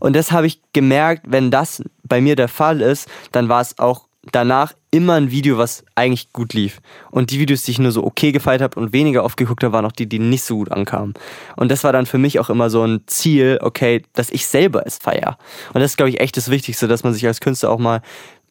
Und 0.00 0.16
das 0.16 0.32
habe 0.32 0.46
ich 0.46 0.62
gemerkt, 0.72 1.24
wenn 1.28 1.50
das 1.50 1.82
bei 2.04 2.20
mir 2.22 2.36
der 2.36 2.48
Fall 2.48 2.80
ist, 2.80 3.06
dann 3.32 3.48
war 3.50 3.60
es 3.60 3.78
auch 3.78 4.06
danach 4.32 4.72
immer 4.96 5.14
ein 5.14 5.30
Video, 5.30 5.58
was 5.58 5.84
eigentlich 5.94 6.32
gut 6.32 6.54
lief. 6.54 6.80
Und 7.10 7.30
die 7.30 7.38
Videos, 7.38 7.64
die 7.64 7.72
ich 7.72 7.78
nur 7.78 7.92
so 7.92 8.02
okay 8.02 8.32
gefeiert 8.32 8.62
habe 8.62 8.80
und 8.80 8.92
weniger 8.94 9.24
oft 9.24 9.36
geguckt 9.36 9.62
habe, 9.62 9.74
waren 9.74 9.84
auch 9.84 9.92
die, 9.92 10.08
die 10.08 10.18
nicht 10.18 10.42
so 10.42 10.56
gut 10.56 10.72
ankamen. 10.72 11.12
Und 11.56 11.70
das 11.70 11.84
war 11.84 11.92
dann 11.92 12.06
für 12.06 12.18
mich 12.18 12.40
auch 12.40 12.48
immer 12.48 12.70
so 12.70 12.82
ein 12.82 13.02
Ziel, 13.06 13.58
okay, 13.60 14.02
dass 14.14 14.30
ich 14.30 14.46
selber 14.46 14.86
es 14.86 14.96
feiere. 14.96 15.36
Und 15.74 15.80
das 15.82 15.92
ist, 15.92 15.96
glaube 15.98 16.10
ich, 16.10 16.20
echt 16.20 16.36
das 16.36 16.50
Wichtigste, 16.50 16.88
dass 16.88 17.04
man 17.04 17.12
sich 17.12 17.26
als 17.26 17.40
Künstler 17.40 17.70
auch 17.70 17.78
mal 17.78 18.00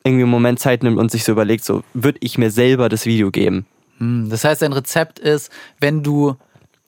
irgendwie 0.04 0.24
einen 0.24 0.32
Moment 0.32 0.60
Zeit 0.60 0.84
nimmt 0.84 1.00
und 1.00 1.10
sich 1.10 1.24
so 1.24 1.32
überlegt, 1.32 1.66
so, 1.66 1.84
würde 1.96 2.20
ich 2.22 2.38
mir 2.38 2.52
selber 2.52 2.90
das 2.90 3.08
Video 3.08 3.32
geben? 3.32 3.66
Hm, 3.98 4.30
Das 4.30 4.44
heißt, 4.44 4.62
dein 4.62 4.74
Rezept 4.74 5.18
ist, 5.18 5.52
wenn 5.80 6.04
du 6.04 6.36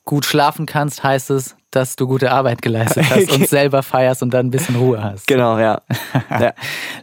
gut 0.04 0.24
schlafen 0.24 0.66
kannst, 0.66 1.02
heißt 1.02 1.30
es, 1.30 1.56
dass 1.70 1.96
du 1.96 2.06
gute 2.06 2.32
Arbeit 2.32 2.62
geleistet 2.62 3.04
hast 3.10 3.30
und 3.32 3.48
selber 3.48 3.82
feierst 3.82 4.22
und 4.22 4.32
dann 4.32 4.46
ein 4.46 4.50
bisschen 4.50 4.76
Ruhe 4.76 5.02
hast. 5.02 5.26
Genau, 5.26 5.58
ja. 5.58 5.82
ja. 6.30 6.52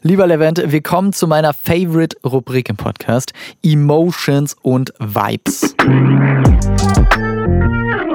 Lieber 0.01 0.27
Levent, 0.27 0.61
wir 0.65 0.81
kommen 0.81 1.13
zu 1.13 1.27
meiner 1.27 1.53
Favorite-Rubrik 1.53 2.69
im 2.69 2.77
Podcast: 2.77 3.33
Emotions 3.63 4.55
und 4.61 4.93
Vibes. 4.99 5.75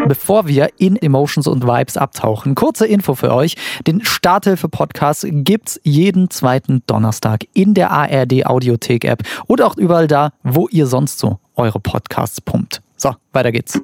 Bevor 0.09 0.49
wir 0.49 0.71
in 0.79 0.97
Emotions 0.97 1.47
und 1.47 1.65
Vibes 1.65 1.97
abtauchen, 1.97 2.57
kurze 2.57 2.85
Info 2.85 3.15
für 3.15 3.33
euch. 3.33 3.55
Den 3.87 4.05
Starthilfe-Podcast 4.05 5.25
gibt's 5.31 5.81
jeden 5.85 6.31
zweiten 6.31 6.83
Donnerstag 6.89 7.45
in 7.55 7.75
der 7.75 7.93
ARD 7.93 8.45
Audiothek-App 8.45 9.23
und 9.47 9.63
auch 9.63 9.77
überall 9.77 10.09
da, 10.09 10.31
wo 10.43 10.67
ihr 10.69 10.87
sonst 10.87 11.21
so 11.21 11.39
eure 11.55 11.79
Podcasts 11.79 12.41
pumpt. 12.41 12.83
So, 12.97 13.15
weiter 13.33 13.53
geht's. 13.53 13.81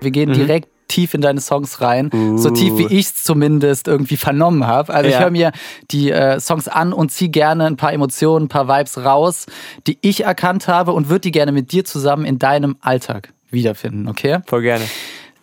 Wir 0.00 0.10
gehen 0.10 0.32
direkt 0.32 0.68
tief 0.88 1.14
in 1.14 1.20
deine 1.20 1.40
Songs 1.40 1.80
rein, 1.80 2.10
so 2.36 2.50
tief 2.50 2.76
wie 2.76 2.86
ich 2.86 3.06
es 3.06 3.22
zumindest 3.22 3.86
irgendwie 3.86 4.16
vernommen 4.16 4.66
habe. 4.66 4.92
Also 4.92 5.08
ich 5.08 5.14
Ja. 5.14 5.20
höre 5.20 5.30
mir 5.30 5.52
die 5.92 6.10
äh, 6.10 6.40
Songs 6.40 6.66
an 6.66 6.92
und 6.92 7.12
ziehe 7.12 7.30
gerne 7.30 7.66
ein 7.66 7.76
paar 7.76 7.92
Emotionen, 7.92 8.46
ein 8.46 8.48
paar 8.48 8.66
Vibes 8.66 8.98
raus, 8.98 9.46
die 9.86 9.98
ich 10.00 10.24
erkannt 10.24 10.66
habe 10.66 10.92
und 10.92 11.08
würde 11.08 11.20
die 11.20 11.30
gerne 11.30 11.52
mit 11.52 11.70
dir 11.70 11.84
zusammen 11.84 12.24
in 12.24 12.38
deinem 12.40 12.76
Alltag 12.80 13.32
wiederfinden, 13.50 14.08
okay? 14.08 14.38
Voll 14.46 14.62
gerne. 14.62 14.84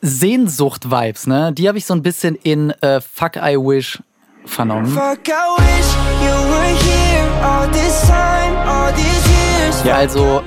Sehnsucht-Vibes, 0.02 1.28
ne? 1.28 1.54
Die 1.54 1.68
habe 1.68 1.78
ich 1.78 1.86
so 1.86 1.94
ein 1.94 2.04
bisschen 2.04 2.36
in 2.36 2.72
äh, 2.82 3.00
Fuck 3.02 3.38
I 3.38 3.56
Wish 3.58 4.00
vernommen. 4.46 4.88
Fuck, 4.88 5.28
I 5.28 5.62
wish 5.62 5.94
you 6.22 6.36
were 6.52 6.76
here 6.84 7.46
all 7.46 7.68
this 7.72 8.02
time, 8.02 8.58
all 8.68 8.92
these 8.94 9.30
years. 9.30 9.84
Ja, 9.86 9.96
also 9.96 10.42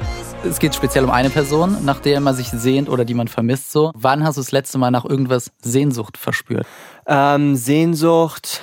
es 0.44 0.58
geht 0.58 0.74
speziell 0.74 1.04
um 1.04 1.10
eine 1.10 1.30
Person, 1.30 1.84
nach 1.84 2.00
der 2.00 2.20
man 2.20 2.34
sich 2.34 2.48
sehnt 2.48 2.88
oder 2.88 3.04
die 3.04 3.14
man 3.14 3.28
vermisst 3.28 3.72
so. 3.72 3.92
Wann 3.94 4.24
hast 4.24 4.36
du 4.36 4.40
das 4.40 4.52
letzte 4.52 4.78
Mal 4.78 4.90
nach 4.90 5.04
irgendwas 5.04 5.50
Sehnsucht 5.62 6.16
verspürt? 6.16 6.66
Ähm, 7.06 7.56
Sehnsucht, 7.56 8.62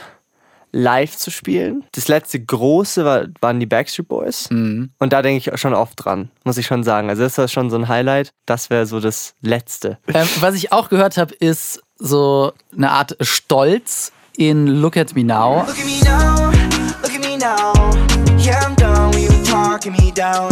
live 0.72 1.16
zu 1.16 1.32
spielen. 1.32 1.84
Das 1.94 2.08
letzte 2.08 2.40
große 2.40 3.06
war, 3.06 3.26
waren 3.42 3.60
die 3.60 3.66
Backstreet 3.66 4.08
Boys. 4.08 4.48
Und 4.50 5.14
da 5.14 5.22
denke 5.22 5.52
ich 5.52 5.60
schon 5.60 5.74
oft 5.74 5.94
dran, 6.04 6.30
muss 6.44 6.58
ich 6.58 6.66
schon 6.66 6.84
sagen. 6.84 7.10
Also 7.10 7.24
das 7.24 7.38
war 7.38 7.48
schon 7.48 7.70
so 7.70 7.78
ein 7.78 7.88
Highlight. 7.88 8.32
Das 8.46 8.70
wäre 8.70 8.86
so 8.86 9.00
das 9.00 9.34
letzte. 9.42 9.98
Ähm, 10.14 10.28
was 10.40 10.56
ich 10.56 10.72
auch 10.72 10.90
gehört 10.90 11.18
habe, 11.18 11.34
ist 11.36 11.82
so 11.98 12.54
eine 12.76 12.92
Art 12.92 13.16
Stolz 13.22 14.12
in 14.38 14.68
Look 14.68 14.98
at 14.98 15.16
Me 15.16 15.24
Now. 15.24 15.66
Look 15.68 15.80
at 15.80 15.86
me 15.86 16.00
now, 16.04 16.52
look 17.02 17.14
at 17.14 17.22
me 17.22 17.38
now. 17.38 17.74
Yeah, 18.38 18.66
I'm 18.66 18.77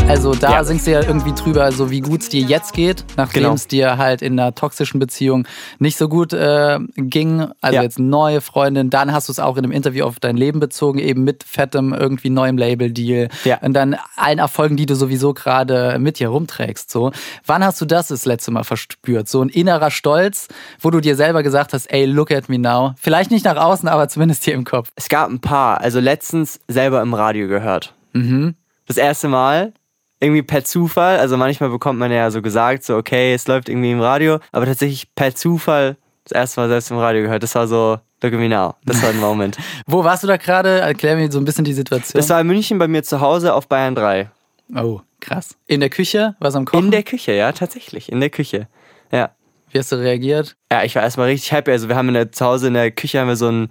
Also 0.08 0.34
da 0.36 0.52
Ja. 0.52 0.64
singst 0.64 0.86
du 0.86 0.92
ja 0.92 1.02
irgendwie 1.02 1.34
drüber, 1.34 1.72
so 1.72 1.90
wie 1.90 2.00
gut 2.02 2.22
es 2.22 2.30
dir 2.30 2.42
jetzt 2.42 2.74
geht, 2.74 3.04
nachdem 3.18 3.44
Genau. 3.44 3.56
es 3.56 3.68
dir 3.68 3.98
halt 3.98 4.22
in 4.22 4.40
einer 4.40 4.54
toxischen 4.54 5.00
Beziehung 5.00 5.48
nicht 5.80 5.98
so 5.98 6.08
gut 6.08 6.32
äh, 6.34 6.78
ging. 6.96 7.42
Also 7.62 7.76
Ja. 7.76 7.82
jetzt 7.82 7.98
neue 7.98 8.42
Freundin, 8.42 8.90
dann 8.92 9.12
hast 9.12 9.28
du 9.28 9.32
es 9.32 9.40
auch 9.40 9.58
in 9.58 9.64
einem 9.64 9.72
Interview 9.72 10.06
auf 10.06 10.20
dein 10.20 10.38
Leben 10.38 10.60
bezogen, 10.60 11.00
eben 11.00 11.24
mit 11.24 11.44
fettem 11.44 11.94
irgendwie 11.94 12.30
neuem 12.30 12.58
Label-Deal 12.58 13.30
Ja. 13.46 13.58
und 13.62 13.74
dann 13.74 13.96
allen 14.16 14.38
Erfolgen, 14.40 14.78
die 14.78 14.86
du 14.86 14.96
sowieso 14.96 15.34
gerade 15.34 15.98
mit 16.00 16.20
dir 16.20 16.30
rumträgst. 16.30 16.92
So, 16.92 17.12
wann 17.48 17.64
hast 17.66 17.82
du 17.82 17.86
das 17.86 18.10
das 18.10 18.26
letzte 18.26 18.52
Mal 18.52 18.64
verspürt? 18.64 19.28
So 19.28 19.42
ein 19.42 19.50
innerer 19.50 19.90
Stolz, 19.92 20.48
wo 20.80 20.92
du 20.92 21.00
dir 21.02 21.16
selber 21.16 21.42
gesagt 21.42 21.74
hast, 21.74 21.88
ey, 21.92 22.06
look 22.06 22.32
at 22.32 22.48
me 22.50 22.60
now. 22.60 22.94
Vielleicht 23.02 23.32
nicht 23.32 23.46
nach 23.46 23.58
außen, 23.58 23.90
aber 23.90 24.08
zumindest 24.08 24.44
hier 24.44 24.54
im 24.54 24.66
Kopf. 24.66 24.90
Es 24.96 25.10
gab 25.10 25.30
ein 25.30 25.40
paar, 25.40 25.82
also 25.82 26.00
letztens 26.00 26.60
selber 26.68 27.02
im 27.02 27.14
Radio 27.16 27.48
gehört. 27.48 27.94
Mhm. 28.14 28.56
Das 28.88 28.98
erste 28.98 29.28
Mal, 29.28 29.74
irgendwie 30.20 30.44
per 30.44 30.64
Zufall, 30.64 31.20
also 31.20 31.38
manchmal 31.38 31.70
bekommt 31.70 32.00
man 32.00 32.12
ja 32.12 32.30
so 32.32 32.42
gesagt, 32.42 32.84
so 32.84 32.98
okay, 32.98 33.34
es 33.34 33.48
läuft 33.48 33.70
irgendwie 33.70 33.92
im 33.92 34.02
Radio, 34.02 34.40
aber 34.52 34.66
tatsächlich 34.66 35.14
per 35.16 35.36
Zufall 35.36 35.98
das 36.24 36.32
erste 36.32 36.62
Mal 36.62 36.70
selbst 36.70 36.92
im 36.92 36.98
Radio 36.98 37.24
gehört. 37.24 37.44
Das 37.44 37.54
war 37.56 37.68
so, 37.68 38.00
look 38.22 38.34
at 38.34 38.40
me 38.40 38.50
now. 38.50 38.76
Das 38.84 39.02
war 39.04 39.10
ein 39.10 39.20
Moment. 39.20 39.58
Wo 39.86 40.04
warst 40.04 40.24
du 40.24 40.28
da 40.28 40.38
gerade? 40.38 40.80
Erklär 40.80 41.16
mir 41.16 41.32
so 41.32 41.40
ein 41.40 41.46
bisschen 41.46 41.66
die 41.66 41.74
Situation. 41.74 42.20
Das 42.20 42.30
war 42.30 42.42
in 42.42 42.48
München 42.48 42.80
bei 42.80 42.88
mir 42.88 43.04
zu 43.04 43.22
Hause 43.22 43.54
auf 43.54 43.68
Bayern 43.68 43.96
3. 43.96 44.30
Oh, 44.76 45.02
krass. 45.20 45.56
In 45.68 45.80
der 45.80 45.90
Küche? 45.90 46.36
Was 46.40 46.56
am 46.56 46.66
Kochen? 46.66 46.86
In 46.86 46.92
der 46.92 47.04
Küche, 47.04 47.34
ja, 47.34 47.52
tatsächlich, 47.52 48.12
in 48.12 48.20
der 48.20 48.32
Küche. 48.32 48.68
Ja. 49.12 49.32
Wie 49.70 49.78
hast 49.78 49.92
du 49.92 49.98
reagiert? 49.98 50.56
Ja, 50.72 50.84
ich 50.84 50.96
war 50.96 51.04
erstmal 51.04 51.28
richtig 51.28 51.52
happy. 51.52 51.72
Also 51.72 51.90
wir 51.90 51.96
haben 51.96 52.08
in 52.08 52.14
der, 52.16 52.32
zu 52.32 52.46
Hause 52.46 52.68
in 52.68 52.74
der 52.74 52.92
Küche 52.92 53.20
haben 53.20 53.28
wir 53.28 53.36
so 53.36 53.50
ein, 53.50 53.70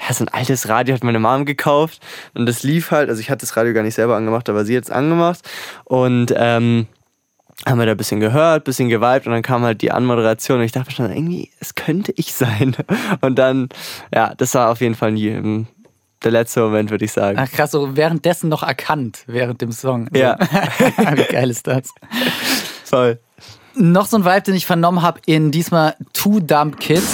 ja, 0.00 0.14
so 0.14 0.24
ein 0.24 0.28
altes 0.28 0.68
Radio, 0.68 0.94
hat 0.94 1.04
meine 1.04 1.18
Mom 1.18 1.44
gekauft. 1.44 2.00
Und 2.34 2.46
das 2.46 2.62
lief 2.62 2.90
halt, 2.90 3.08
also 3.08 3.20
ich 3.20 3.30
hatte 3.30 3.40
das 3.40 3.56
Radio 3.56 3.72
gar 3.74 3.82
nicht 3.82 3.94
selber 3.94 4.16
angemacht, 4.16 4.48
aber 4.48 4.64
sie 4.64 4.76
hat 4.76 4.84
es 4.84 4.90
angemacht. 4.90 5.40
Und 5.84 6.32
ähm, 6.36 6.86
haben 7.66 7.78
wir 7.78 7.86
da 7.86 7.92
ein 7.92 7.98
bisschen 7.98 8.20
gehört, 8.20 8.62
ein 8.62 8.64
bisschen 8.64 8.88
geweibt 8.88 9.26
und 9.26 9.32
dann 9.32 9.42
kam 9.42 9.62
halt 9.62 9.82
die 9.82 9.92
Anmoderation 9.92 10.58
und 10.58 10.64
ich 10.64 10.72
dachte 10.72 10.90
schon, 10.92 11.10
irgendwie, 11.10 11.50
es 11.60 11.74
könnte 11.74 12.12
ich 12.16 12.32
sein. 12.32 12.74
Und 13.20 13.38
dann, 13.38 13.68
ja, 14.14 14.34
das 14.34 14.54
war 14.54 14.70
auf 14.70 14.80
jeden 14.80 14.94
Fall 14.94 15.12
nie 15.12 15.66
der 16.24 16.30
letzte 16.30 16.60
Moment, 16.60 16.90
würde 16.90 17.04
ich 17.04 17.12
sagen. 17.12 17.38
Ach 17.38 17.50
krass, 17.50 17.70
so 17.70 17.96
währenddessen 17.96 18.48
noch 18.48 18.62
erkannt, 18.62 19.24
während 19.26 19.60
dem 19.60 19.72
Song. 19.72 20.08
So. 20.12 20.18
Ja. 20.18 20.38
Wie 21.14 21.24
geil 21.24 21.50
ist 21.50 21.66
das? 21.66 21.92
Voll. 22.84 23.18
Noch 23.74 24.06
so 24.06 24.16
ein 24.16 24.24
Vibe, 24.24 24.42
den 24.42 24.54
ich 24.54 24.66
vernommen 24.66 25.02
habe 25.02 25.20
in 25.26 25.50
diesmal 25.50 25.94
Two 26.12 26.40
Dumb 26.40 26.78
Kids. 26.80 27.12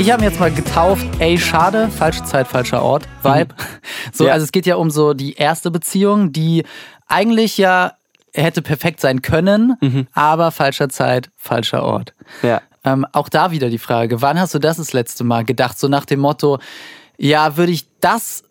Ich 0.00 0.10
habe 0.10 0.24
jetzt 0.24 0.40
mal 0.40 0.50
getauft, 0.50 1.06
ey, 1.18 1.36
schade, 1.38 1.88
falsche 1.88 2.24
Zeit, 2.24 2.48
falscher 2.48 2.82
Ort, 2.82 3.06
Vibe. 3.22 3.54
So, 4.12 4.26
Ja. 4.26 4.32
also 4.32 4.44
es 4.44 4.52
geht 4.52 4.64
ja 4.66 4.76
um 4.76 4.90
so 4.90 5.12
die 5.14 5.34
erste 5.34 5.70
Beziehung, 5.70 6.32
die 6.32 6.64
eigentlich 7.06 7.58
ja 7.58 7.92
hätte 8.32 8.62
perfekt 8.62 9.00
sein 9.00 9.22
können, 9.22 9.76
aber 10.12 10.52
falscher 10.52 10.88
Zeit, 10.88 11.30
falscher 11.36 11.82
Ort. 11.82 12.14
Ja. 12.42 12.62
Ähm, 12.84 13.04
auch 13.12 13.28
da 13.28 13.50
wieder 13.50 13.68
die 13.68 13.78
Frage, 13.78 14.22
wann 14.22 14.40
hast 14.40 14.54
du 14.54 14.58
das 14.58 14.78
das 14.78 14.92
letzte 14.94 15.22
Mal 15.24 15.44
gedacht? 15.44 15.78
So 15.78 15.88
nach 15.88 16.06
dem 16.06 16.20
Motto, 16.20 16.58
ja, 17.18 17.56
würde 17.58 17.72
ich 17.72 17.86
das, 18.00 18.42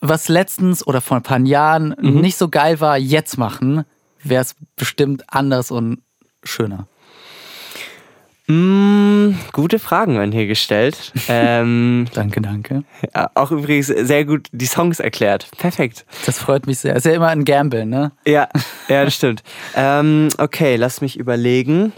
was 0.00 0.28
letztens 0.28 0.86
oder 0.86 1.00
vor 1.00 1.16
ein 1.16 1.22
paar 1.22 1.40
Jahren 1.40 1.94
nicht 2.00 2.36
so 2.36 2.48
geil 2.48 2.80
war, 2.80 2.98
jetzt 2.98 3.38
machen, 3.38 3.84
wäre 4.22 4.42
es 4.42 4.54
bestimmt 4.76 5.22
anders 5.28 5.70
und 5.70 6.02
schöner. 6.44 6.86
Mm, 8.50 9.36
gute 9.52 9.78
Fragen 9.78 10.18
werden 10.18 10.32
hier 10.32 10.48
gestellt. 10.48 11.12
ähm, 11.28 12.06
Danke, 12.14 12.40
danke. 12.40 12.82
auch 13.34 13.52
übrigens 13.52 13.86
sehr 13.86 14.24
gut 14.24 14.48
die 14.50 14.66
Songs 14.66 14.98
erklärt. 14.98 15.46
Perfekt. 15.56 16.04
Das 16.26 16.40
freut 16.40 16.66
mich 16.66 16.80
sehr. 16.80 16.96
Ist 16.96 17.06
ja 17.06 17.12
immer 17.12 17.28
ein 17.28 17.44
Gamble, 17.44 17.86
ne? 17.86 18.10
Ja, 18.26 18.48
ja, 18.88 19.04
das 19.04 19.14
stimmt. 19.14 19.44
ähm, 19.76 20.30
okay, 20.38 20.74
lass 20.74 21.00
mich 21.00 21.16
überlegen. 21.16 21.92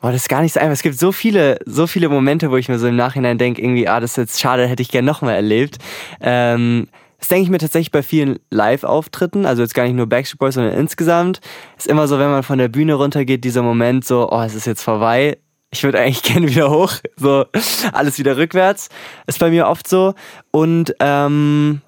Boah, 0.00 0.12
das 0.12 0.22
ist 0.22 0.28
gar 0.30 0.40
nicht 0.40 0.54
so 0.54 0.60
einfach. 0.60 0.72
Es 0.72 0.82
gibt 0.82 0.98
so 0.98 1.12
viele, 1.12 1.58
so 1.66 1.86
viele 1.86 2.08
Momente, 2.08 2.50
wo 2.50 2.56
ich 2.56 2.70
mir 2.70 2.78
so 2.78 2.86
im 2.88 2.96
Nachhinein 2.96 3.36
denke, 3.36 3.60
irgendwie, 3.60 3.86
ah, 3.86 4.00
das 4.00 4.12
ist 4.12 4.16
jetzt 4.16 4.40
schade, 4.40 4.66
hätte 4.66 4.80
ich 4.80 4.88
gerne 4.88 5.04
nochmal 5.06 5.34
erlebt. 5.34 5.76
Ähm, 6.22 6.88
das 7.18 7.28
denke 7.28 7.42
ich 7.42 7.50
mir 7.50 7.58
tatsächlich 7.58 7.90
bei 7.90 8.02
vielen 8.02 8.38
Live-Auftritten, 8.48 9.44
also 9.44 9.60
jetzt 9.60 9.74
gar 9.74 9.82
nicht 9.82 9.96
nur 9.96 10.06
Backstreet 10.06 10.38
Boys, 10.38 10.54
sondern 10.54 10.72
insgesamt. 10.72 11.40
Ist 11.76 11.88
immer 11.88 12.08
so, 12.08 12.18
wenn 12.18 12.30
man 12.30 12.42
von 12.42 12.56
der 12.56 12.68
Bühne 12.68 12.94
runtergeht, 12.94 13.44
dieser 13.44 13.60
Moment 13.62 14.06
so, 14.06 14.32
oh, 14.32 14.40
es 14.40 14.54
ist 14.54 14.66
jetzt 14.66 14.82
vorbei. 14.82 15.36
Ich 15.70 15.84
würde 15.84 16.00
eigentlich 16.00 16.22
gerne 16.34 16.48
wieder 16.48 16.70
hoch, 16.70 16.94
so 17.16 17.44
alles 17.92 18.18
wieder 18.18 18.36
rückwärts. 18.36 18.88
Ist 19.26 19.38
bei 19.38 19.50
mir 19.50 19.68
oft 19.68 19.88
so. 19.88 20.14
Und 20.50 20.94
ähm, 21.00 21.82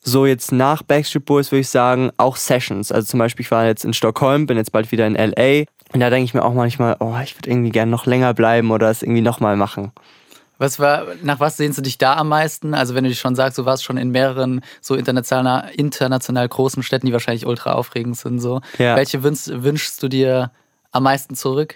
so 0.00 0.26
jetzt 0.26 0.52
nach 0.52 0.82
Backstreet 0.82 1.24
Boys 1.24 1.52
würde 1.52 1.60
ich 1.60 1.68
sagen, 1.68 2.10
auch 2.16 2.36
Sessions. 2.36 2.90
Also 2.90 3.06
zum 3.06 3.18
Beispiel, 3.18 3.44
ich 3.44 3.50
war 3.50 3.66
jetzt 3.66 3.84
in 3.84 3.94
Stockholm, 3.94 4.46
bin 4.46 4.56
jetzt 4.56 4.72
bald 4.72 4.90
wieder 4.90 5.06
in 5.06 5.14
LA. 5.14 5.64
Und 5.92 6.00
da 6.00 6.10
denke 6.10 6.24
ich 6.24 6.34
mir 6.34 6.44
auch 6.44 6.54
manchmal, 6.54 6.96
oh, 7.00 7.14
ich 7.22 7.36
würde 7.36 7.50
irgendwie 7.50 7.70
gerne 7.70 7.90
noch 7.90 8.06
länger 8.06 8.34
bleiben 8.34 8.70
oder 8.70 8.90
es 8.90 9.02
irgendwie 9.02 9.20
nochmal 9.20 9.56
machen. 9.56 9.92
Was 10.58 10.78
war, 10.78 11.06
nach 11.22 11.40
was 11.40 11.56
sehnst 11.56 11.78
du 11.78 11.82
dich 11.82 11.98
da 11.98 12.14
am 12.14 12.28
meisten? 12.28 12.74
Also 12.74 12.94
wenn 12.94 13.04
du 13.04 13.10
dich 13.10 13.18
schon 13.18 13.34
sagst, 13.34 13.58
du 13.58 13.64
warst 13.64 13.84
schon 13.84 13.96
in 13.96 14.10
mehreren 14.10 14.62
so 14.80 14.94
international, 14.94 15.70
international 15.76 16.48
großen 16.48 16.82
Städten, 16.82 17.06
die 17.06 17.12
wahrscheinlich 17.12 17.46
ultra 17.46 17.72
aufregend 17.72 18.16
sind. 18.16 18.38
So. 18.38 18.60
Ja. 18.78 18.96
Welche 18.96 19.22
wünschst, 19.22 19.62
wünschst 19.62 20.02
du 20.02 20.08
dir 20.08 20.50
am 20.92 21.02
meisten 21.02 21.34
zurück? 21.34 21.74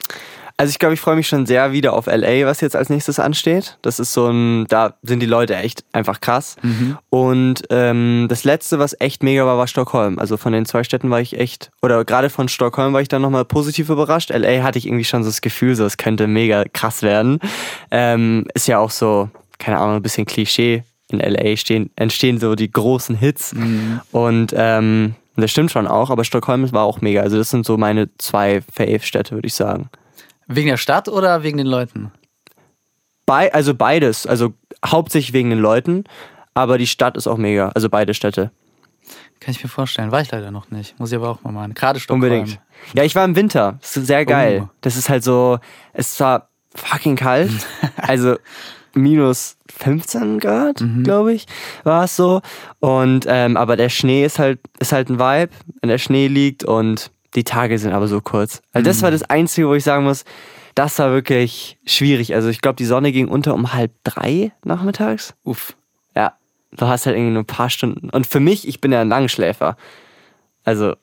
Also 0.58 0.70
ich 0.70 0.78
glaube, 0.78 0.94
ich 0.94 1.00
freue 1.00 1.16
mich 1.16 1.28
schon 1.28 1.44
sehr 1.44 1.72
wieder 1.72 1.92
auf 1.92 2.06
LA, 2.06 2.46
was 2.46 2.62
jetzt 2.62 2.75
als 2.76 2.88
nächstes 2.88 3.18
ansteht. 3.18 3.76
Das 3.82 3.98
ist 3.98 4.14
so 4.14 4.28
ein, 4.28 4.66
da 4.68 4.94
sind 5.02 5.20
die 5.20 5.26
Leute 5.26 5.54
echt 5.54 5.84
einfach 5.92 6.20
krass. 6.22 6.56
Und 7.10 7.64
ähm, 7.68 8.26
das 8.30 8.44
letzte, 8.44 8.78
was 8.78 8.98
echt 8.98 9.22
mega 9.22 9.44
war, 9.44 9.58
war 9.58 9.66
Stockholm. 9.66 10.18
Also 10.18 10.38
von 10.38 10.52
den 10.52 10.64
zwei 10.64 10.82
Städten 10.82 11.10
war 11.10 11.20
ich 11.20 11.38
echt, 11.38 11.70
oder 11.82 12.04
gerade 12.06 12.30
von 12.30 12.48
Stockholm 12.48 12.94
war 12.94 13.02
ich 13.02 13.08
dann 13.08 13.20
nochmal 13.20 13.44
positiv 13.44 13.90
überrascht. 13.90 14.30
LA 14.30 14.62
hatte 14.62 14.78
ich 14.78 14.86
irgendwie 14.86 15.04
schon 15.04 15.22
so 15.25 15.28
das 15.28 15.42
Gefühl, 15.42 15.75
so 15.76 15.84
es 15.84 15.98
könnte 15.98 16.26
mega 16.26 16.64
krass 16.72 17.02
werden. 17.02 17.38
Ähm, 17.90 18.46
ist 18.54 18.66
ja 18.66 18.78
auch 18.78 18.90
so, 18.90 19.28
keine 19.58 19.76
Ahnung, 19.78 19.96
ein 19.96 20.02
bisschen 20.02 20.25
Klischee. 20.25 20.84
In 21.08 21.20
LA 21.20 21.56
stehen, 21.56 21.90
entstehen 21.96 22.38
so 22.40 22.54
die 22.54 22.70
großen 22.70 23.14
Hits. 23.14 23.52
Und 24.10 24.54
ähm, 24.56 25.14
das 25.36 25.50
stimmt 25.50 25.70
schon 25.70 25.86
auch, 25.86 26.08
aber 26.08 26.25
Stockholm 26.25 26.72
war 26.72 26.84
auch 26.84 27.02
mega. 27.02 27.20
Also 27.20 27.36
das 27.36 27.50
sind 27.50 27.66
so 27.66 27.76
meine 27.76 28.08
zwei 28.16 28.62
Fave-Städte, 28.75 29.34
würde 29.34 29.46
ich 29.46 29.54
sagen. 29.54 29.90
Wegen 30.47 30.69
der 30.69 30.76
Stadt 30.76 31.09
oder 31.09 31.43
wegen 31.43 31.59
den 31.59 31.67
Leuten? 31.67 32.12
Bei, 33.25 33.53
also 33.53 33.75
beides. 33.75 34.26
Also 34.26 34.55
hauptsächlich 34.85 35.33
wegen 35.33 35.50
den 35.50 35.59
Leuten, 35.59 36.05
aber 36.55 36.79
die 36.79 36.87
Stadt 36.87 37.17
ist 37.17 37.26
auch 37.26 37.37
mega. 37.37 37.71
Also 37.71 37.88
beide 37.88 38.15
Städte. 38.15 38.53
Kann 39.41 39.53
ich 39.53 39.62
mir 39.62 39.69
vorstellen. 39.69 40.12
War 40.12 40.21
ich 40.21 40.31
leider 40.31 40.50
noch 40.50 40.71
nicht. 40.71 40.99
Muss 40.99 41.11
ich 41.11 41.17
aber 41.17 41.31
auch 41.31 41.43
mal 41.43 41.53
machen. 41.53 41.75
Gerade 41.75 42.00
Stockholm. 42.00 42.23
Unbedingt. 42.23 42.61
Ja, 42.95 43.05
ich 43.05 43.15
war 43.15 43.25
im 43.25 43.37
Winter. 43.37 43.79
Das 43.81 43.97
ist 43.97 44.07
sehr 44.07 44.25
geil. 44.25 44.62
Oh. 44.65 44.69
Das 44.81 44.97
ist 44.97 45.09
halt 45.09 45.25
so, 45.25 45.59
es 45.93 46.19
war 46.21 46.49
fucking 46.75 47.17
kalt. 47.17 47.50
also 47.97 48.37
minus 48.95 49.59
15 49.76 50.41
Grad, 50.41 50.83
glaube 51.03 51.35
ich, 51.35 51.47
war 51.85 52.05
es 52.05 52.17
so. 52.17 52.41
Und 52.81 53.26
ähm, 53.29 53.57
aber 53.57 53.76
der 53.76 53.91
Schnee 53.91 54.25
ist 54.25 54.38
halt, 54.38 54.59
ist 54.79 54.93
halt 54.93 55.11
ein 55.11 55.19
Vibe, 55.19 55.53
wenn 55.81 55.88
der 55.88 55.99
Schnee 55.99 56.29
liegt 56.29 56.65
und 56.65 57.11
die 57.37 57.45
Tage 57.45 57.78
sind 57.78 57.93
aber 57.93 58.09
so 58.09 58.21
kurz. 58.21 58.62
Also 58.73 58.85
das 58.85 59.02
war 59.02 59.11
das 59.11 59.23
Einzige, 59.23 59.69
wo 59.69 59.75
ich 59.75 59.85
sagen 59.85 60.05
muss, 60.05 60.25
das 60.75 60.99
war 60.99 61.11
wirklich 61.12 61.78
schwierig. 61.87 62.35
Also 62.35 62.49
ich 62.49 62.61
glaube, 62.61 62.76
die 62.76 62.85
Sonne 62.85 63.12
ging 63.12 63.28
unter 63.28 63.55
um 63.55 63.73
halb 63.73 63.93
drei 64.05 64.52
nachmittags. 64.64 65.35
Uff. 65.45 65.76
Ja, 66.14 66.33
du 66.76 66.87
hast 66.87 67.07
halt 67.07 67.16
irgendwie 67.16 67.33
nur 67.33 67.43
ein 67.43 67.47
paar 67.47 67.71
Stunden. 67.71 68.11
Und 68.11 68.26
für 68.26 68.40
mich, 68.40 68.66
ich 68.66 68.81
bin 68.81 68.93
ja 68.93 69.00
ein 69.00 69.09
Langschläfer. 69.09 69.76
Also, 70.64 70.95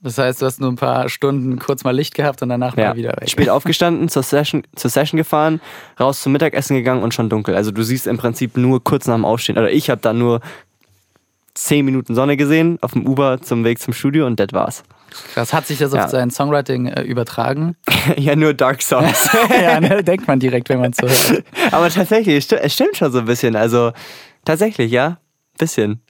Das 0.00 0.18
heißt, 0.18 0.42
du 0.42 0.46
hast 0.46 0.60
nur 0.60 0.70
ein 0.70 0.76
paar 0.76 1.08
Stunden 1.08 1.58
kurz 1.58 1.84
mal 1.84 1.92
Licht 1.94 2.14
gehabt 2.14 2.42
und 2.42 2.48
danach 2.48 2.76
ja, 2.76 2.88
mal 2.90 2.96
wieder 2.96 3.14
weg. 3.20 3.30
spät 3.30 3.48
aufgestanden, 3.50 4.08
zur 4.08 4.22
Session, 4.22 4.64
zur 4.74 4.90
Session 4.90 5.16
gefahren, 5.16 5.60
raus 6.00 6.20
zum 6.22 6.32
Mittagessen 6.32 6.76
gegangen 6.76 7.02
und 7.02 7.14
schon 7.14 7.28
dunkel. 7.28 7.54
Also 7.54 7.70
du 7.70 7.82
siehst 7.82 8.06
im 8.06 8.18
Prinzip 8.18 8.56
nur 8.56 8.82
kurz 8.82 9.06
nach 9.06 9.14
dem 9.14 9.24
Aufstehen. 9.24 9.56
Oder 9.58 9.70
ich 9.70 9.88
habe 9.88 10.00
da 10.00 10.12
nur 10.12 10.40
zehn 11.54 11.84
Minuten 11.84 12.14
Sonne 12.14 12.36
gesehen 12.36 12.78
auf 12.82 12.92
dem 12.92 13.06
Uber 13.06 13.40
zum 13.40 13.64
Weg 13.64 13.78
zum 13.78 13.92
Studio 13.94 14.26
und 14.26 14.40
das 14.40 14.48
war's. 14.52 14.82
Krass. 15.34 15.52
Hat 15.52 15.66
sich 15.66 15.78
das 15.78 15.92
Ja. 15.92 16.04
auf 16.04 16.10
sein 16.10 16.30
Songwriting 16.30 16.86
äh, 16.86 17.02
übertragen? 17.02 17.76
ja, 18.16 18.36
nur 18.36 18.54
Dark 18.54 18.82
Songs. 18.82 19.28
ja, 19.62 19.80
ne? 19.80 20.02
denkt 20.02 20.26
man 20.28 20.40
direkt, 20.40 20.68
wenn 20.68 20.80
man 20.80 20.92
so 20.92 21.06
hört. 21.08 21.44
Aber 21.72 21.88
tatsächlich, 21.90 22.36
es 22.36 22.52
es 22.52 22.74
stimmt 22.74 22.96
schon 22.96 23.12
so 23.12 23.18
ein 23.20 23.24
bisschen. 23.26 23.56
Also 23.56 23.92
tatsächlich, 24.44 24.90
ja. 24.92 25.18
Bisschen. 25.58 26.00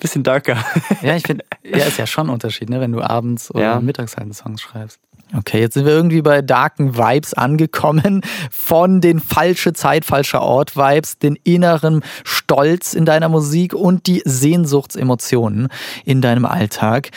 Bisschen 0.00 0.24
darker. 0.24 0.56
Ja, 1.02 1.14
ich 1.14 1.24
finde, 1.26 1.44
ja, 1.62 1.78
ist 1.84 1.98
ja 1.98 2.06
schon 2.06 2.26
ein 2.26 2.30
Unterschied, 2.30 2.68
ne? 2.68 2.80
wenn 2.80 2.90
du 2.92 3.00
abends 3.00 3.50
oder 3.54 3.62
Ja. 3.64 3.80
mittags 3.80 4.16
halt 4.16 4.34
Songs 4.34 4.60
schreibst. 4.60 4.98
Okay, 5.36 5.60
jetzt 5.60 5.74
sind 5.74 5.86
wir 5.86 5.92
irgendwie 5.92 6.20
bei 6.20 6.42
darken 6.42 6.96
Vibes 6.98 7.32
angekommen. 7.34 8.20
Von 8.50 9.00
den 9.00 9.20
falsche 9.20 9.72
Zeit, 9.72 10.04
falscher 10.04 10.42
Ort 10.42 10.76
Vibes, 10.76 11.18
den 11.18 11.36
inneren 11.44 12.02
Stolz 12.24 12.92
in 12.92 13.04
deiner 13.04 13.28
Musik 13.28 13.72
und 13.72 14.06
die 14.06 14.22
Sehnsuchtsemotionen 14.24 15.68
in 16.04 16.20
deinem 16.20 16.44
Alltag. 16.44 17.10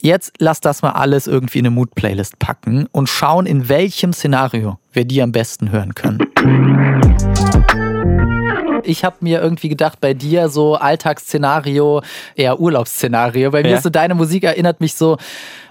Jetzt 0.00 0.32
lass 0.38 0.60
das 0.60 0.82
mal 0.82 0.92
alles 0.92 1.26
irgendwie 1.26 1.58
in 1.58 1.66
eine 1.66 1.74
Mood-Playlist 1.74 2.38
packen 2.38 2.86
und 2.92 3.08
schauen, 3.08 3.46
in 3.46 3.68
welchem 3.68 4.12
Szenario 4.12 4.78
wir 4.92 5.04
die 5.04 5.20
am 5.22 5.32
besten 5.32 5.70
hören 5.72 5.94
können. 5.94 6.18
Ich 8.84 9.04
habe 9.04 9.16
mir 9.20 9.40
irgendwie 9.42 9.68
gedacht, 9.68 10.00
bei 10.00 10.14
dir 10.14 10.48
so 10.48 10.76
Alltagsszenario, 10.76 12.02
eher 12.36 12.58
Urlaubsszenario. 12.60 13.50
Bei 13.50 13.62
mir 13.62 13.70
Ja. 13.70 13.76
ist 13.76 13.82
so 13.82 13.90
deine 13.90 14.14
Musik 14.14 14.44
erinnert 14.44 14.80
mich 14.80 14.94
so, 14.94 15.18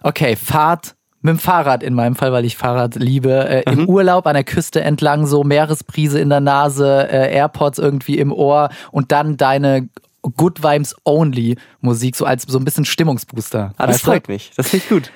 okay, 0.03 0.35
Fahrt 0.35 0.93
mit 1.21 1.31
dem 1.31 1.39
Fahrrad 1.39 1.81
in 1.81 1.93
meinem 1.95 2.15
Fall, 2.15 2.31
weil 2.31 2.45
ich 2.45 2.55
Fahrrad 2.57 2.95
liebe, 2.95 3.31
äh, 3.49 3.63
im 3.71 3.89
Urlaub 3.89 4.27
an 4.27 4.35
der 4.35 4.43
Küste 4.43 4.81
entlang, 4.81 5.25
so 5.25 5.43
Meeresbrise 5.43 6.19
in 6.19 6.29
der 6.29 6.41
Nase, 6.41 7.07
äh, 7.09 7.33
AirPods 7.33 7.79
irgendwie 7.79 8.19
im 8.19 8.31
Ohr 8.31 8.69
und 8.91 9.11
dann 9.11 9.35
deine 9.35 9.89
Good 10.37 10.63
Vibes 10.63 10.95
Only 11.03 11.57
Musik, 11.81 12.15
so 12.15 12.25
als 12.25 12.43
so 12.43 12.57
ein 12.57 12.63
bisschen 12.65 12.85
Stimmungsbooster. 12.85 13.73
Ah, 13.77 13.87
das 13.87 13.95
Weißt 13.95 14.03
du? 14.05 14.11
freut 14.11 14.27
mich. 14.29 14.51
Das 14.55 14.69
finde 14.69 14.85
ich 14.85 14.89
gut. 14.89 15.11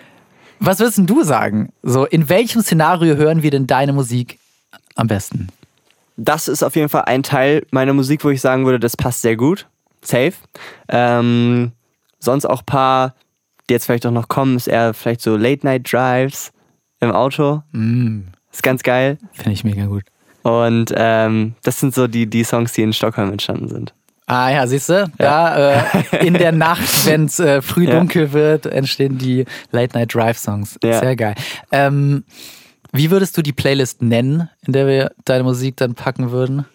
Was 0.60 0.80
würdest 0.80 1.00
du 1.02 1.24
sagen? 1.24 1.72
So, 1.82 2.06
in 2.06 2.28
welchem 2.30 2.62
Szenario 2.62 3.16
hören 3.16 3.42
wir 3.42 3.52
denn 3.52 3.66
deine 3.68 3.94
Musik 3.94 4.38
am 4.96 5.08
besten? 5.08 5.48
Das 6.18 6.48
ist 6.48 6.62
auf 6.62 6.76
jeden 6.76 6.90
Fall 6.90 7.04
ein 7.06 7.24
Teil 7.24 7.66
meiner 7.72 7.94
Musik, 7.94 8.24
wo 8.24 8.30
ich 8.30 8.42
sagen 8.42 8.66
würde, 8.66 8.80
das 8.80 8.98
passt 8.98 9.22
sehr 9.22 9.36
gut. 9.36 9.68
Safe. 10.04 10.34
Ähm, 10.88 11.72
sonst 12.20 12.46
auch 12.46 12.60
ein 12.60 12.66
paar, 12.66 13.16
die 13.70 13.74
jetzt 13.74 13.86
vielleicht 13.86 14.06
auch 14.06 14.12
noch 14.12 14.28
kommen, 14.28 14.56
ist 14.56 14.68
eher 14.68 14.94
vielleicht 14.94 15.22
so 15.22 15.36
Late-Night-Drives 15.36 16.52
im 17.00 17.12
Auto. 17.12 17.64
Ist 18.52 18.62
ganz 18.62 18.84
geil. 18.84 19.18
Finde 19.34 19.54
ich 19.54 19.64
mega 19.64 19.86
gut. 19.86 20.04
Und 20.44 20.94
ähm, 20.96 21.56
das 21.64 21.80
sind 21.80 21.94
so 21.96 22.08
die, 22.08 22.28
die 22.28 22.44
Songs, 22.44 22.74
die 22.74 22.82
in 22.84 22.94
Stockholm 22.94 23.32
entstanden 23.32 23.68
sind. 23.70 23.94
Ah 24.32 24.50
ja, 24.50 24.66
siehst 24.66 24.88
du, 24.88 25.12
da 25.18 25.82
äh, 25.84 26.26
in 26.26 26.36
der 26.36 26.54
Nacht, 26.54 27.06
wenn 27.06 27.26
es 27.26 27.38
äh, 27.42 27.62
früh 27.62 27.86
Ja. 27.86 27.98
dunkel 28.00 28.32
wird, 28.32 28.66
entstehen 28.66 29.18
die 29.18 29.44
Late 29.72 29.98
Night 29.98 30.16
Drive 30.16 30.38
Songs. 30.38 30.80
Ja. 30.82 31.00
Sehr 31.02 31.18
geil. 31.18 31.36
Ähm, 31.74 32.24
wie 32.94 33.12
würdest 33.12 33.38
du 33.38 33.42
die 33.42 33.52
Playlist 33.52 34.02
nennen, 34.02 34.50
in 34.66 34.72
der 34.72 34.88
wir 34.88 35.12
deine 35.26 35.44
Musik 35.44 35.76
dann 35.76 35.96
packen 35.96 36.32
würden? 36.32 36.66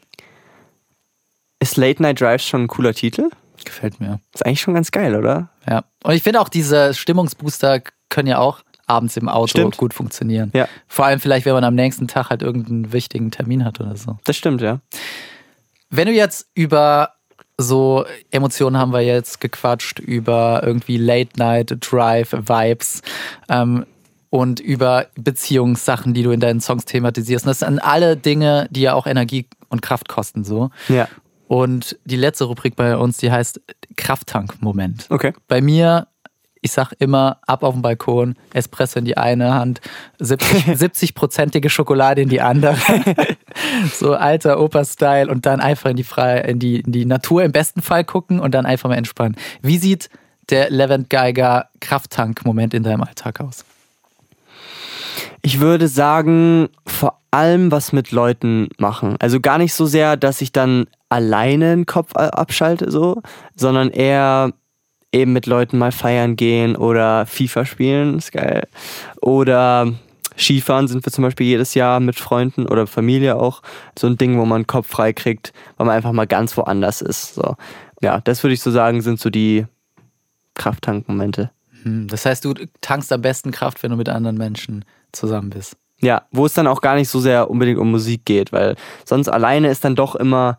Ist 1.58 1.78
Late 1.78 2.02
Night 2.02 2.20
Drives 2.20 2.44
schon 2.46 2.64
ein 2.64 2.68
cooler 2.68 2.92
Titel? 2.92 3.30
Gefällt 3.64 4.00
mir. 4.00 4.20
Ist 4.34 4.44
eigentlich 4.44 4.60
schon 4.60 4.74
ganz 4.74 4.90
geil, 4.90 5.16
oder? 5.16 5.48
Ja. 5.66 5.84
Und 6.04 6.12
ich 6.14 6.22
finde 6.22 6.42
auch 6.42 6.50
diese 6.50 6.92
Stimmungsbooster 6.92 7.80
können 8.10 8.28
ja 8.28 8.36
auch 8.38 8.60
abends 8.86 9.16
im 9.16 9.30
Auto 9.30 9.46
Stimmt. 9.48 9.78
gut 9.78 9.94
funktionieren. 9.94 10.50
Ja. 10.54 10.68
Vor 10.88 11.06
allem 11.06 11.20
vielleicht, 11.20 11.46
wenn 11.46 11.54
man 11.54 11.64
am 11.64 11.74
nächsten 11.74 12.06
Tag 12.06 12.28
halt 12.28 12.42
irgendeinen 12.42 12.92
wichtigen 12.92 13.30
Termin 13.30 13.64
hat 13.64 13.80
oder 13.80 13.96
so. 13.96 14.18
Das 14.24 14.36
stimmt, 14.36 14.60
ja. 14.60 14.80
Wenn 15.88 16.06
du 16.06 16.12
jetzt 16.12 16.48
über 16.54 17.14
so 17.58 18.04
Emotionen 18.30 18.76
haben 18.76 18.92
wir 18.92 19.00
jetzt 19.00 19.40
gequatscht, 19.40 19.98
über 19.98 20.62
irgendwie 20.64 20.98
Late 20.98 21.38
Night 21.38 21.76
Drive 21.80 22.32
Vibes 22.32 23.02
ähm, 23.48 23.86
und 24.30 24.60
über 24.60 25.06
Beziehungssachen, 25.16 26.12
die 26.12 26.22
du 26.22 26.30
in 26.30 26.40
deinen 26.40 26.60
Songs 26.60 26.84
thematisierst. 26.84 27.46
Und 27.46 27.50
das 27.50 27.60
sind 27.60 27.78
alle 27.78 28.16
Dinge, 28.16 28.68
die 28.70 28.82
ja 28.82 28.94
auch 28.94 29.06
Energie 29.06 29.46
und 29.68 29.82
Kraft 29.82 30.08
kosten 30.08 30.44
so. 30.44 30.70
Ja. 30.88 31.08
Und 31.48 31.96
die 32.04 32.16
letzte 32.16 32.44
Rubrik 32.44 32.76
bei 32.76 32.96
uns, 32.96 33.18
die 33.18 33.30
heißt 33.30 33.60
Krafttankmoment. 33.96 35.06
Okay. 35.10 35.32
Bei 35.46 35.60
mir, 35.60 36.08
ich 36.60 36.72
sag 36.72 36.92
immer, 36.98 37.38
ab 37.46 37.62
auf 37.62 37.74
den 37.74 37.82
Balkon, 37.82 38.34
Espresso 38.52 38.98
in 38.98 39.04
die 39.04 39.16
eine 39.16 39.54
Hand, 39.54 39.80
70 40.18 40.64
70-prozentige 40.74 41.68
Schokolade 41.70 42.20
in 42.20 42.28
die 42.28 42.40
andere. 42.40 42.76
so 43.92 44.14
alter 44.14 44.60
Oper-Style 44.60 45.30
und 45.30 45.46
dann 45.46 45.60
einfach 45.60 45.90
in 45.90 45.96
die, 45.96 46.04
Fre 46.04 46.40
in, 46.40 46.58
die, 46.58 46.80
in 46.80 46.92
die 46.92 47.06
Natur 47.06 47.44
im 47.44 47.52
besten 47.52 47.82
Fall 47.82 48.04
gucken 48.04 48.40
und 48.40 48.54
dann 48.54 48.66
einfach 48.66 48.88
mal 48.88 48.96
entspannen. 48.96 49.36
Wie 49.62 49.78
sieht 49.78 50.10
der 50.50 50.70
Levent 50.70 51.10
Geiger 51.10 51.68
Krafttank-Moment 51.80 52.74
in 52.74 52.82
deinem 52.82 53.02
Alltag 53.02 53.40
aus? 53.40 53.64
Ich 55.42 55.60
würde 55.60 55.88
sagen, 55.88 56.68
vor 56.86 57.20
allem 57.30 57.70
was 57.70 57.92
mit 57.92 58.10
Leuten 58.10 58.68
machen. 58.78 59.16
Also 59.20 59.40
gar 59.40 59.58
nicht 59.58 59.74
so 59.74 59.86
sehr, 59.86 60.16
dass 60.16 60.40
ich 60.40 60.52
dann 60.52 60.86
alleine 61.08 61.74
den 61.74 61.86
Kopf 61.86 62.14
abschalte, 62.16 62.90
so, 62.90 63.22
sondern 63.54 63.90
eher 63.90 64.52
eben 65.12 65.32
mit 65.32 65.46
Leuten 65.46 65.78
mal 65.78 65.92
feiern 65.92 66.36
gehen 66.36 66.76
oder 66.76 67.26
FIFA 67.26 67.64
spielen, 67.64 68.18
ist 68.18 68.32
geil. 68.32 68.66
Oder 69.20 69.92
Skifahren 70.38 70.88
sind 70.88 71.04
wir 71.04 71.12
zum 71.12 71.22
Beispiel 71.24 71.46
jedes 71.46 71.74
Jahr 71.74 72.00
mit 72.00 72.18
Freunden 72.18 72.66
oder 72.66 72.86
Familie 72.86 73.36
auch. 73.36 73.62
So 73.98 74.06
ein 74.06 74.18
Ding, 74.18 74.38
wo 74.38 74.44
man 74.44 74.62
den 74.62 74.66
Kopf 74.66 74.88
frei 74.88 75.12
kriegt, 75.12 75.52
weil 75.76 75.86
man 75.86 75.96
einfach 75.96 76.12
mal 76.12 76.26
ganz 76.26 76.56
woanders 76.56 77.00
ist. 77.00 77.34
So. 77.34 77.56
Ja, 78.02 78.20
das 78.20 78.42
würde 78.42 78.54
ich 78.54 78.60
so 78.60 78.70
sagen, 78.70 79.00
sind 79.00 79.18
so 79.18 79.30
die 79.30 79.66
Krafttankmomente. 80.54 81.50
Hm, 81.82 82.08
Das 82.08 82.26
heißt, 82.26 82.44
du 82.44 82.54
tankst 82.80 83.12
am 83.12 83.22
besten 83.22 83.50
Kraft, 83.50 83.82
wenn 83.82 83.90
du 83.90 83.96
mit 83.96 84.08
anderen 84.08 84.36
Menschen 84.36 84.84
zusammen 85.12 85.50
bist. 85.50 85.76
Ja, 86.00 86.22
wo 86.30 86.44
es 86.44 86.52
dann 86.52 86.66
auch 86.66 86.82
gar 86.82 86.94
nicht 86.94 87.08
so 87.08 87.20
sehr 87.20 87.50
unbedingt 87.50 87.78
um 87.78 87.90
Musik 87.90 88.24
geht, 88.26 88.52
weil 88.52 88.76
sonst 89.04 89.28
alleine 89.28 89.68
ist 89.68 89.84
dann 89.84 89.96
doch 89.96 90.14
immer, 90.14 90.58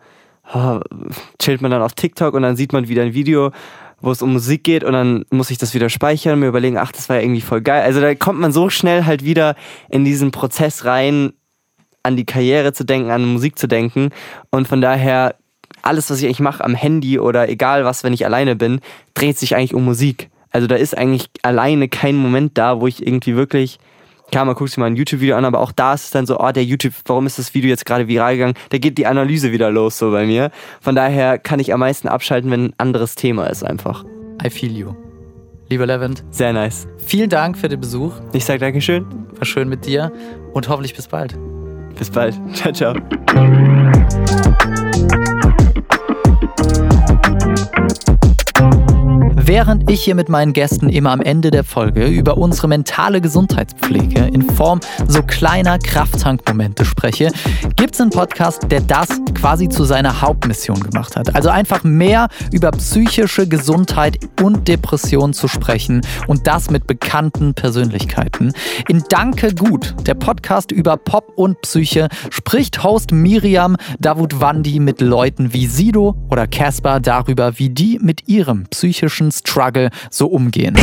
oh, 0.52 0.80
chillt 1.40 1.62
man 1.62 1.70
dann 1.70 1.84
auf 1.84 1.94
TikTok 1.94 2.34
und 2.34 2.42
dann 2.42 2.56
sieht 2.56 2.74
man 2.74 2.88
wieder 2.88 3.04
ein 3.04 3.14
Video, 3.14 3.52
wo 4.02 4.12
es 4.12 4.22
um 4.22 4.34
Musik 4.34 4.64
geht 4.64 4.84
und 4.84 4.94
dann 4.94 5.26
muss 5.32 5.50
ich 5.50 5.58
das 5.58 5.74
wieder 5.74 5.90
speichern 5.90 6.34
und 6.34 6.40
mir 6.40 6.48
überlegen, 6.48 6.78
ach, 6.78 6.92
das 6.92 7.10
war 7.10 7.18
ja 7.18 7.24
irgendwie 7.24 7.42
voll 7.42 7.62
geil. 7.62 7.82
Also 7.82 8.00
da 8.00 8.14
kommt 8.16 8.40
man 8.40 8.52
so 8.52 8.70
schnell 8.70 9.06
halt 9.06 9.24
wieder 9.24 9.56
in 9.90 10.06
diesen 10.06 10.32
Prozess 10.32 10.86
rein, 10.86 11.34
an 12.04 12.16
die 12.16 12.26
Karriere 12.26 12.74
zu 12.74 12.86
denken, 12.86 13.12
an 13.12 13.26
Musik 13.26 13.58
zu 13.58 13.68
denken 13.68 14.10
und 14.50 14.68
von 14.68 14.82
daher 14.82 15.36
alles, 15.82 16.10
was 16.10 16.20
ich 16.20 16.26
eigentlich 16.26 16.40
mache 16.40 16.64
am 16.64 16.76
Handy 16.76 17.20
oder 17.20 17.50
egal 17.50 17.86
was, 17.86 18.04
wenn 18.04 18.14
ich 18.14 18.26
alleine 18.26 18.56
bin, 18.56 18.80
dreht 19.14 19.38
sich 19.38 19.56
eigentlich 19.56 19.74
um 19.74 19.86
Musik. 19.86 20.30
Also 20.52 20.68
da 20.68 20.76
ist 20.76 20.98
eigentlich 20.98 21.30
alleine 21.44 21.88
kein 21.88 22.16
Moment 22.16 22.58
da, 22.58 22.80
wo 22.82 22.88
ich 22.88 23.06
irgendwie 23.06 23.36
wirklich, 23.36 23.80
klar, 24.32 24.46
man 24.46 24.56
guckt 24.56 24.70
sich 24.70 24.78
mal 24.78 24.86
ein 24.86 24.96
YouTube-Video 24.96 25.36
an, 25.36 25.46
aber 25.46 25.60
auch 25.60 25.72
da 25.72 25.94
ist 25.94 26.06
es 26.06 26.12
dann 26.12 26.26
so, 26.26 26.40
oh, 26.40 26.52
der 26.52 26.64
YouTube, 26.64 26.94
warum 27.06 27.26
ist 27.26 27.40
das 27.40 27.54
Video 27.54 27.70
jetzt 27.70 27.86
gerade 27.86 28.08
viral 28.08 28.36
gegangen? 28.36 28.54
Da 28.70 28.78
geht 28.78 28.98
die 28.98 29.06
Analyse 29.08 29.52
wieder 29.52 29.72
los 29.72 29.98
so 29.98 30.12
bei 30.12 30.26
mir. 30.26 30.52
Von 30.82 30.96
daher 30.96 31.38
kann 31.38 31.60
ich 31.60 31.74
am 31.74 31.80
meisten 31.80 32.08
abschalten, 32.08 32.52
wenn 32.52 32.66
ein 32.66 32.74
anderes 32.78 33.16
Thema 33.16 33.48
ist 33.48 33.64
einfach. 33.64 34.04
I 34.46 34.50
feel 34.50 34.72
you. 34.72 34.94
Lieber 35.70 35.86
Levent, 35.86 36.24
Sehr 36.32 36.54
nice. 36.54 36.88
vielen 36.98 37.30
Dank 37.30 37.58
für 37.58 37.68
den 37.68 37.82
Besuch. 37.82 38.14
Ich 38.32 38.46
sag 38.46 38.60
Dankeschön. 38.60 39.06
War 39.36 39.46
schön 39.46 39.68
mit 39.68 39.86
dir 39.86 40.12
und 40.54 40.70
hoffentlich 40.70 40.96
bis 40.96 41.08
bald. 41.08 41.38
Bis 41.98 42.10
bald. 42.10 42.40
Ciao, 42.54 42.72
ciao. 42.72 44.47
Während 49.48 49.90
ich 49.90 50.04
hier 50.04 50.14
mit 50.14 50.28
meinen 50.28 50.52
Gästen 50.52 50.90
immer 50.90 51.12
am 51.12 51.22
Ende 51.22 51.52
der 51.52 51.64
Folge 51.64 52.06
über 52.08 52.38
unsere 52.38 52.68
mentale 52.68 53.22
Gesundheitspflege 53.22 54.26
in 54.34 54.42
Form 54.42 54.82
so 55.08 55.24
kleiner 55.24 55.80
Krafttankmomente 55.80 56.84
spreche, 56.84 57.32
gibt 57.78 57.94
es 57.94 58.02
einen 58.02 58.10
Podcast, 58.10 58.70
der 58.70 58.82
das 58.82 59.08
quasi 59.36 59.70
zu 59.70 59.86
seiner 59.86 60.20
Hauptmission 60.22 60.82
gemacht 60.82 61.16
hat. 61.16 61.34
Also 61.34 61.48
einfach 61.48 61.86
mehr 61.86 62.28
über 62.52 62.72
psychische 62.72 63.48
Gesundheit 63.48 64.18
und 64.42 64.68
Depression 64.68 65.32
zu 65.32 65.48
sprechen 65.48 66.02
und 66.28 66.46
das 66.46 66.70
mit 66.70 66.86
bekannten 66.86 67.54
Persönlichkeiten. 67.54 68.52
In 68.90 69.06
Danke 69.08 69.56
Gut, 69.56 69.96
der 70.06 70.16
Podcast 70.16 70.74
über 70.74 70.98
Pop 70.98 71.32
und 71.38 71.62
Psyche, 71.62 72.10
spricht 72.32 72.84
Host 72.84 73.14
Miriam 73.14 73.78
Davutwandi 74.00 74.82
mit 74.82 75.00
Leuten 75.00 75.54
wie 75.54 75.68
Sido 75.68 76.18
oder 76.30 76.48
Casper 76.48 77.00
darüber, 77.00 77.58
wie 77.60 77.70
die 77.70 77.98
mit 78.02 78.28
ihrem 78.28 78.66
psychischen 78.66 79.32
Struggle 79.38 79.90
so 80.10 80.28
umgehen. 80.28 80.76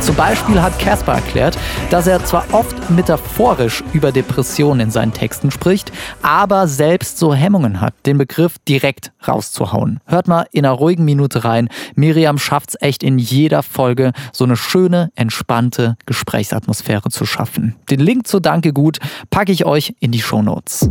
Zum 0.00 0.14
Beispiel 0.14 0.62
hat 0.62 0.78
Casper 0.78 1.14
erklärt, 1.14 1.58
dass 1.90 2.06
er 2.06 2.24
zwar 2.24 2.44
oft 2.52 2.90
metaphorisch 2.90 3.82
über 3.92 4.12
Depressionen 4.12 4.80
in 4.80 4.90
seinen 4.90 5.12
Texten 5.12 5.50
spricht, 5.50 5.90
aber 6.22 6.68
selbst 6.68 7.18
so 7.18 7.34
Hemmungen 7.34 7.80
hat, 7.80 7.94
den 8.04 8.18
Begriff 8.18 8.56
direkt 8.68 9.12
rauszuhauen. 9.26 10.00
Hört 10.06 10.28
mal 10.28 10.46
in 10.52 10.64
einer 10.64 10.74
ruhigen 10.74 11.04
Minute 11.04 11.44
rein. 11.44 11.68
Miriam 11.94 12.38
schafft's 12.38 12.76
echt 12.80 13.02
in 13.02 13.18
jeder 13.18 13.62
Folge, 13.62 14.12
so 14.32 14.44
eine 14.44 14.56
schöne, 14.56 15.10
entspannte 15.16 15.96
Gesprächsatmosphäre 16.06 17.10
zu 17.10 17.26
schaffen. 17.26 17.74
Den 17.90 18.00
Link 18.00 18.26
zu 18.26 18.38
Danke 18.38 18.72
gut 18.72 18.98
packe 19.30 19.52
ich 19.52 19.64
euch 19.64 19.94
in 19.98 20.12
die 20.12 20.20
Shownotes. 20.20 20.90